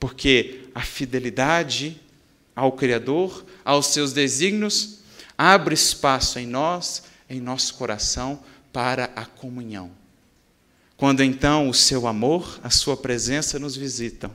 Porque 0.00 0.62
a 0.74 0.80
fidelidade 0.80 2.00
ao 2.56 2.72
Criador, 2.72 3.44
aos 3.62 3.88
seus 3.88 4.14
desígnios, 4.14 5.00
abre 5.36 5.74
espaço 5.74 6.38
em 6.38 6.46
nós, 6.46 7.03
em 7.28 7.40
nosso 7.40 7.74
coração, 7.74 8.42
para 8.72 9.10
a 9.14 9.24
comunhão. 9.24 9.90
Quando 10.96 11.22
então 11.22 11.68
o 11.68 11.74
seu 11.74 12.06
amor, 12.06 12.58
a 12.62 12.70
sua 12.70 12.96
presença 12.96 13.58
nos 13.58 13.76
visitam, 13.76 14.34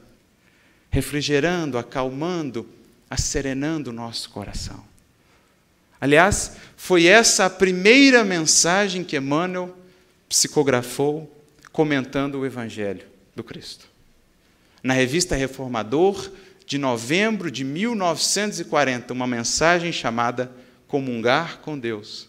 refrigerando, 0.89 1.77
acalmando, 1.77 2.67
asserenando 3.09 3.89
o 3.89 3.93
nosso 3.93 4.29
coração. 4.29 4.83
Aliás, 5.99 6.53
foi 6.77 7.05
essa 7.05 7.45
a 7.45 7.49
primeira 7.49 8.23
mensagem 8.23 9.03
que 9.03 9.17
Emmanuel 9.17 9.75
psicografou 10.29 11.29
comentando 11.71 12.35
o 12.35 12.45
Evangelho 12.45 13.05
do 13.35 13.43
Cristo. 13.43 13.85
Na 14.81 14.93
revista 14.93 15.35
Reformador, 15.35 16.31
de 16.65 16.77
novembro 16.77 17.49
de 17.49 17.63
1940, 17.63 19.11
uma 19.11 19.27
mensagem 19.27 19.91
chamada 19.91 20.51
Comungar 20.87 21.59
com 21.59 21.77
Deus, 21.77 22.28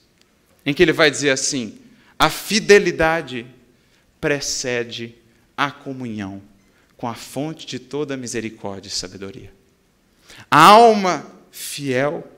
em 0.65 0.75
que 0.75 0.83
ele 0.83 0.93
vai 0.93 1.11
dizer 1.11 1.31
assim: 1.31 1.79
a 2.19 2.29
fidelidade 2.29 3.47
precede 4.21 5.15
a 5.57 5.71
comunhão 5.71 6.43
com 6.97 7.09
a 7.09 7.15
fonte 7.15 7.67
de 7.67 7.79
toda 7.79 8.17
misericórdia 8.17 8.89
e 8.89 8.93
sabedoria. 8.93 9.53
A 10.51 10.63
alma 10.65 11.27
fiel 11.51 12.31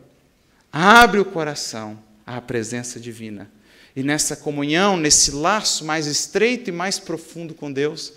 abre 0.72 1.20
o 1.20 1.24
coração 1.24 1.98
à 2.26 2.40
presença 2.40 2.98
divina. 2.98 3.50
E 3.94 4.02
nessa 4.02 4.36
comunhão, 4.36 4.96
nesse 4.96 5.32
laço 5.32 5.84
mais 5.84 6.06
estreito 6.06 6.70
e 6.70 6.72
mais 6.72 6.98
profundo 6.98 7.52
com 7.52 7.70
Deus, 7.70 8.14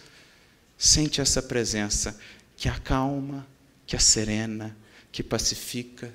sente 0.78 1.20
essa 1.20 1.42
presença 1.42 2.18
que 2.56 2.70
acalma, 2.70 3.46
que 3.86 3.98
serena, 4.00 4.76
que 5.12 5.22
pacifica, 5.22 6.14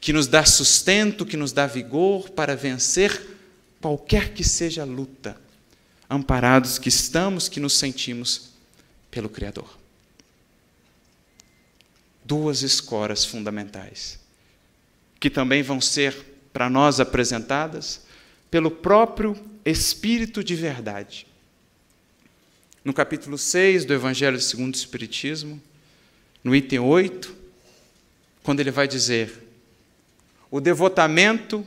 que 0.00 0.12
nos 0.12 0.26
dá 0.26 0.44
sustento, 0.44 1.26
que 1.26 1.36
nos 1.36 1.52
dá 1.52 1.66
vigor 1.66 2.30
para 2.30 2.54
vencer 2.54 3.36
qualquer 3.80 4.32
que 4.32 4.44
seja 4.44 4.82
a 4.82 4.86
luta, 4.86 5.40
amparados 6.08 6.78
que 6.78 6.88
estamos, 6.88 7.48
que 7.48 7.60
nos 7.60 7.74
sentimos 7.74 8.50
pelo 9.10 9.28
Criador. 9.28 9.76
Duas 12.24 12.62
escoras 12.62 13.24
fundamentais, 13.24 14.18
que 15.18 15.30
também 15.30 15.62
vão 15.62 15.80
ser 15.80 16.14
para 16.52 16.68
nós 16.68 17.00
apresentadas 17.00 18.02
pelo 18.50 18.70
próprio 18.70 19.36
Espírito 19.64 20.42
de 20.42 20.54
Verdade. 20.54 21.26
No 22.84 22.92
capítulo 22.92 23.36
6 23.36 23.84
do 23.84 23.92
Evangelho 23.92 24.40
segundo 24.40 24.74
o 24.74 24.78
Espiritismo, 24.78 25.60
no 26.42 26.54
item 26.54 26.78
8, 26.78 27.34
quando 28.42 28.60
ele 28.60 28.70
vai 28.70 28.88
dizer: 28.88 29.47
o 30.50 30.60
devotamento 30.60 31.66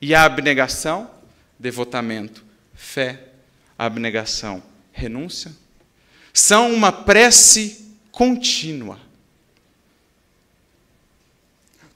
e 0.00 0.14
a 0.14 0.24
abnegação, 0.24 1.10
devotamento, 1.58 2.44
fé, 2.74 3.28
abnegação, 3.78 4.62
renúncia, 4.92 5.52
são 6.32 6.72
uma 6.72 6.90
prece 6.90 7.86
contínua. 8.10 8.98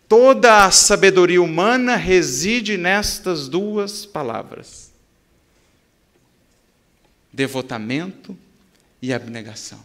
Toda 0.09 0.65
a 0.65 0.71
sabedoria 0.71 1.43
humana 1.43 1.97
reside 1.97 2.79
nestas 2.79 3.49
duas 3.49 4.07
palavras: 4.07 4.91
devotamento 7.33 8.37
e 9.03 9.13
abnegação. 9.13 9.83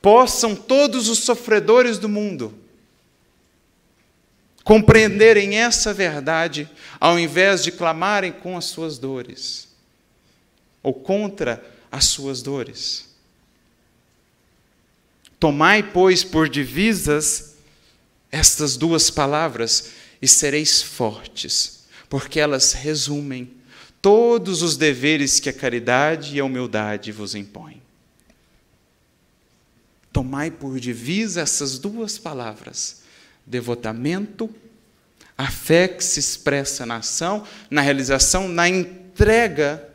Possam 0.00 0.54
todos 0.54 1.08
os 1.08 1.18
sofredores 1.18 1.98
do 1.98 2.08
mundo 2.08 2.67
compreenderem 4.68 5.56
essa 5.56 5.94
verdade, 5.94 6.68
ao 7.00 7.18
invés 7.18 7.64
de 7.64 7.72
clamarem 7.72 8.30
com 8.30 8.54
as 8.54 8.66
suas 8.66 8.98
dores 8.98 9.66
ou 10.82 10.92
contra 10.92 11.64
as 11.90 12.04
suas 12.04 12.42
dores. 12.42 13.08
Tomai, 15.40 15.82
pois, 15.82 16.22
por 16.22 16.50
divisas 16.50 17.54
estas 18.30 18.76
duas 18.76 19.08
palavras 19.08 19.92
e 20.20 20.28
sereis 20.28 20.82
fortes, 20.82 21.86
porque 22.06 22.38
elas 22.38 22.74
resumem 22.74 23.50
todos 24.02 24.60
os 24.60 24.76
deveres 24.76 25.40
que 25.40 25.48
a 25.48 25.52
caridade 25.54 26.36
e 26.36 26.40
a 26.40 26.44
humildade 26.44 27.10
vos 27.10 27.34
impõem. 27.34 27.80
Tomai 30.12 30.50
por 30.50 30.78
divisa 30.78 31.40
essas 31.40 31.78
duas 31.78 32.18
palavras: 32.18 32.97
devotamento, 33.48 34.54
a 35.36 35.50
fé 35.50 35.88
que 35.88 36.02
se 36.02 36.20
expressa 36.20 36.84
na 36.84 36.96
ação, 36.96 37.46
na 37.70 37.80
realização, 37.80 38.48
na 38.48 38.68
entrega 38.68 39.88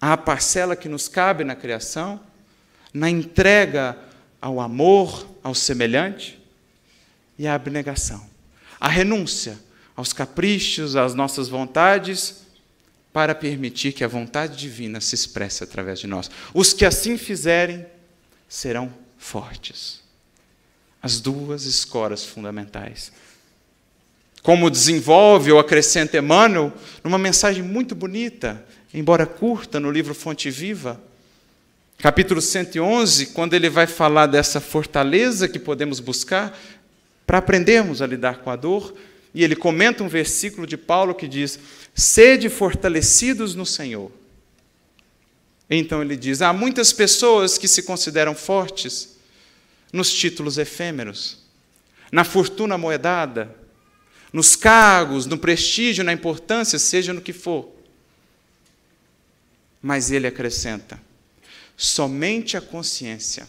à 0.00 0.16
parcela 0.16 0.74
que 0.74 0.88
nos 0.88 1.08
cabe 1.08 1.44
na 1.44 1.54
criação, 1.54 2.20
na 2.92 3.08
entrega 3.08 3.96
ao 4.40 4.60
amor, 4.60 5.26
ao 5.42 5.54
semelhante, 5.54 6.42
e 7.38 7.46
a 7.46 7.54
abnegação, 7.54 8.26
a 8.80 8.88
renúncia 8.88 9.58
aos 9.94 10.12
caprichos, 10.12 10.96
às 10.96 11.14
nossas 11.14 11.48
vontades, 11.48 12.46
para 13.12 13.34
permitir 13.34 13.92
que 13.92 14.04
a 14.04 14.08
vontade 14.08 14.56
divina 14.56 15.00
se 15.00 15.14
expresse 15.14 15.64
através 15.64 15.98
de 15.98 16.06
nós. 16.06 16.30
Os 16.52 16.72
que 16.72 16.84
assim 16.84 17.16
fizerem 17.16 17.86
serão 18.48 18.92
fortes. 19.18 20.05
As 21.06 21.20
duas 21.20 21.66
escolas 21.66 22.24
fundamentais. 22.24 23.12
Como 24.42 24.68
desenvolve 24.68 25.52
ou 25.52 25.60
acrescenta 25.60 26.18
Emmanuel 26.18 26.72
numa 27.04 27.16
mensagem 27.16 27.62
muito 27.62 27.94
bonita, 27.94 28.66
embora 28.92 29.24
curta, 29.24 29.78
no 29.78 29.88
livro 29.88 30.16
Fonte 30.16 30.50
Viva, 30.50 31.00
capítulo 31.98 32.40
111, 32.42 33.26
quando 33.26 33.54
ele 33.54 33.70
vai 33.70 33.86
falar 33.86 34.26
dessa 34.26 34.60
fortaleza 34.60 35.46
que 35.46 35.60
podemos 35.60 36.00
buscar 36.00 36.58
para 37.24 37.38
aprendermos 37.38 38.02
a 38.02 38.06
lidar 38.08 38.38
com 38.38 38.50
a 38.50 38.56
dor, 38.56 38.92
e 39.32 39.44
ele 39.44 39.54
comenta 39.54 40.02
um 40.02 40.08
versículo 40.08 40.66
de 40.66 40.76
Paulo 40.76 41.14
que 41.14 41.28
diz: 41.28 41.56
Sede 41.94 42.48
fortalecidos 42.48 43.54
no 43.54 43.64
Senhor. 43.64 44.10
Então 45.70 46.02
ele 46.02 46.16
diz: 46.16 46.42
há 46.42 46.52
muitas 46.52 46.92
pessoas 46.92 47.56
que 47.56 47.68
se 47.68 47.84
consideram 47.84 48.34
fortes 48.34 49.15
nos 49.92 50.12
títulos 50.12 50.58
efêmeros, 50.58 51.38
na 52.10 52.24
fortuna 52.24 52.76
moedada, 52.76 53.54
nos 54.32 54.54
cargos, 54.56 55.26
no 55.26 55.38
prestígio, 55.38 56.04
na 56.04 56.12
importância, 56.12 56.78
seja 56.78 57.12
no 57.12 57.20
que 57.20 57.32
for. 57.32 57.72
Mas 59.80 60.10
ele 60.10 60.26
acrescenta: 60.26 61.00
somente 61.76 62.56
a 62.56 62.60
consciência, 62.60 63.48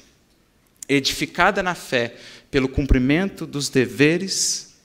edificada 0.88 1.62
na 1.62 1.76
fé 1.76 2.16
pelo 2.50 2.70
cumprimento 2.70 3.46
dos 3.46 3.70
deveres 3.70 4.76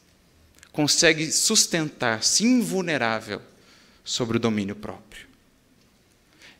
consegue 0.72 1.30
sustentar-se 1.30 2.44
invulnerável 2.44 3.42
sobre 4.02 4.38
o 4.38 4.40
domínio 4.40 4.74
próprio. 4.74 5.26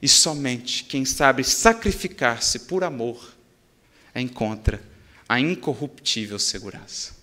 E 0.01 0.09
somente 0.09 0.85
quem 0.85 1.05
sabe 1.05 1.43
sacrificar-se 1.43 2.61
por 2.61 2.85
amor 2.85 3.32
encontra 4.21 4.83
a 5.29 5.41
incorruptível 5.41 6.39
segurança. 6.39 7.15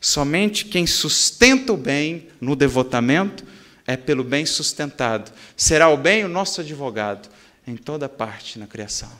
Somente 0.00 0.66
quem 0.66 0.86
sustenta 0.86 1.72
o 1.72 1.76
bem 1.76 2.28
no 2.40 2.54
devotamento 2.54 3.44
é 3.86 3.96
pelo 3.96 4.24
bem 4.24 4.46
sustentado. 4.46 5.32
Será 5.56 5.88
o 5.88 5.96
bem 5.96 6.24
o 6.24 6.28
nosso 6.28 6.60
advogado 6.60 7.28
em 7.66 7.76
toda 7.76 8.08
parte 8.08 8.58
na 8.58 8.66
criação. 8.66 9.10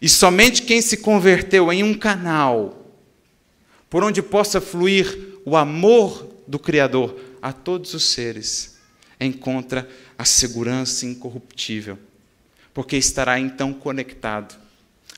E 0.00 0.08
somente 0.08 0.62
quem 0.62 0.82
se 0.82 0.98
converteu 0.98 1.72
em 1.72 1.82
um 1.82 1.94
canal 1.94 2.84
por 3.88 4.02
onde 4.02 4.20
possa 4.22 4.60
fluir 4.60 5.38
o 5.44 5.56
amor 5.56 6.28
do 6.48 6.58
Criador 6.58 7.18
a 7.40 7.52
todos 7.52 7.94
os 7.94 8.04
seres, 8.04 8.78
encontra 9.20 9.88
a 10.18 10.24
segurança 10.24 11.06
incorruptível, 11.06 11.98
porque 12.72 12.96
estará 12.96 13.38
então 13.38 13.72
conectado 13.72 14.63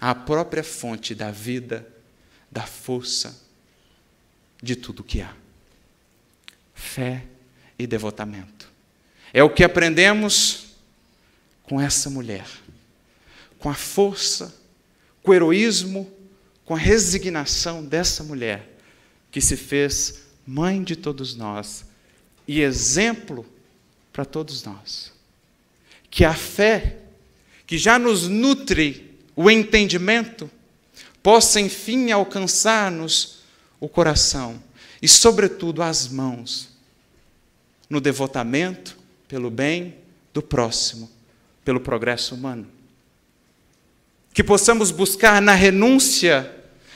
à 0.01 0.15
própria 0.15 0.63
fonte 0.65 1.15
da 1.15 1.31
vida, 1.31 1.87
da 2.51 2.67
força, 2.67 3.41
de 4.63 4.77
tudo 4.77 5.05
que 5.05 5.21
há. 5.21 5.35
Fé 6.75 7.25
e 7.79 7.87
devotamento. 7.87 8.71
É 9.33 9.43
o 9.43 9.51
que 9.51 9.65
aprendemos 9.65 10.77
com 11.63 11.81
essa 11.81 12.09
mulher, 12.09 12.47
com 13.59 13.69
a 13.69 13.75
força, 13.75 14.55
com 15.23 15.31
o 15.31 15.35
heroísmo 15.35 16.17
com 16.67 16.75
a 16.75 16.79
resignação 16.79 17.83
dessa 17.83 18.25
mulher, 18.25 18.77
que 19.31 19.41
se 19.41 19.57
fez 19.57 20.25
mãe 20.45 20.83
de 20.83 20.97
todos 20.97 21.37
nós 21.37 21.87
e 22.47 22.61
exemplo 22.61 23.47
para 24.13 24.25
todos 24.25 24.65
nós. 24.65 25.13
Que 26.11 26.25
a 26.25 26.35
fé, 26.35 26.99
que 27.67 27.79
já 27.79 27.99
nos 27.99 28.27
nutre 28.27 29.06
o 29.37 29.51
entendimento, 29.51 30.51
possa 31.23 31.61
enfim 31.61 32.11
alcançar-nos 32.11 33.41
o 33.79 33.89
coração 33.89 34.61
e, 35.03 35.07
sobretudo, 35.07 35.83
as 35.83 36.09
mãos, 36.09 36.71
no 37.89 38.01
devotamento 38.01 38.97
pelo 39.29 39.51
bem 39.51 39.97
do 40.33 40.41
próximo, 40.41 41.11
pelo 41.65 41.81
progresso 41.81 42.35
humano. 42.35 42.67
Que 44.33 44.43
possamos 44.43 44.91
buscar 44.91 45.43
na 45.43 45.53
renúncia 45.53 46.55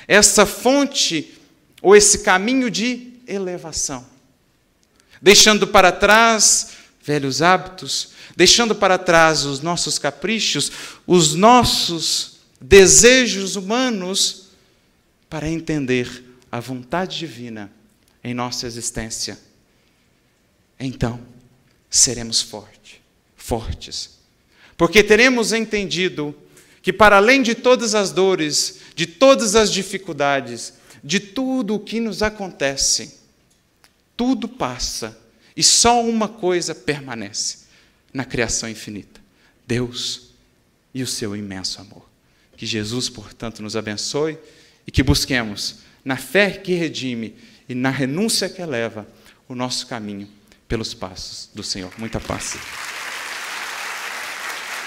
essa 0.08 0.46
fonte 0.46 1.38
ou 1.82 1.94
esse 1.94 2.20
caminho 2.20 2.70
de 2.70 3.12
elevação, 3.26 4.06
deixando 5.20 5.66
para 5.66 5.92
trás 5.92 6.79
velhos 7.02 7.40
hábitos, 7.40 8.10
deixando 8.36 8.74
para 8.74 8.98
trás 8.98 9.44
os 9.44 9.60
nossos 9.60 9.98
caprichos, 9.98 10.70
os 11.06 11.34
nossos 11.34 12.38
desejos 12.60 13.56
humanos, 13.56 14.48
para 15.28 15.48
entender 15.48 16.24
a 16.50 16.60
vontade 16.60 17.18
divina 17.18 17.72
em 18.22 18.34
nossa 18.34 18.66
existência. 18.66 19.38
Então, 20.78 21.20
seremos 21.88 22.42
fortes, 22.42 22.96
fortes, 23.36 24.18
porque 24.76 25.02
teremos 25.02 25.52
entendido 25.52 26.34
que, 26.82 26.92
para 26.92 27.16
além 27.16 27.42
de 27.42 27.54
todas 27.54 27.94
as 27.94 28.10
dores, 28.10 28.80
de 28.94 29.06
todas 29.06 29.54
as 29.54 29.72
dificuldades, 29.72 30.74
de 31.02 31.20
tudo 31.20 31.74
o 31.74 31.80
que 31.80 32.00
nos 32.00 32.22
acontece, 32.22 33.18
tudo 34.16 34.48
passa 34.48 35.16
e 35.60 35.62
só 35.62 36.02
uma 36.02 36.26
coisa 36.26 36.74
permanece 36.74 37.66
na 38.14 38.24
criação 38.24 38.66
infinita: 38.66 39.20
Deus 39.66 40.30
e 40.94 41.02
o 41.02 41.06
seu 41.06 41.36
imenso 41.36 41.82
amor. 41.82 42.08
Que 42.56 42.64
Jesus, 42.64 43.10
portanto, 43.10 43.60
nos 43.62 43.76
abençoe 43.76 44.38
e 44.86 44.90
que 44.90 45.02
busquemos, 45.02 45.80
na 46.02 46.16
fé 46.16 46.52
que 46.52 46.72
redime 46.72 47.36
e 47.68 47.74
na 47.74 47.90
renúncia 47.90 48.48
que 48.48 48.62
eleva, 48.62 49.06
o 49.46 49.54
nosso 49.54 49.86
caminho 49.86 50.26
pelos 50.66 50.94
passos 50.94 51.50
do 51.54 51.62
Senhor. 51.62 51.92
Muita 51.98 52.18
paz. 52.18 52.56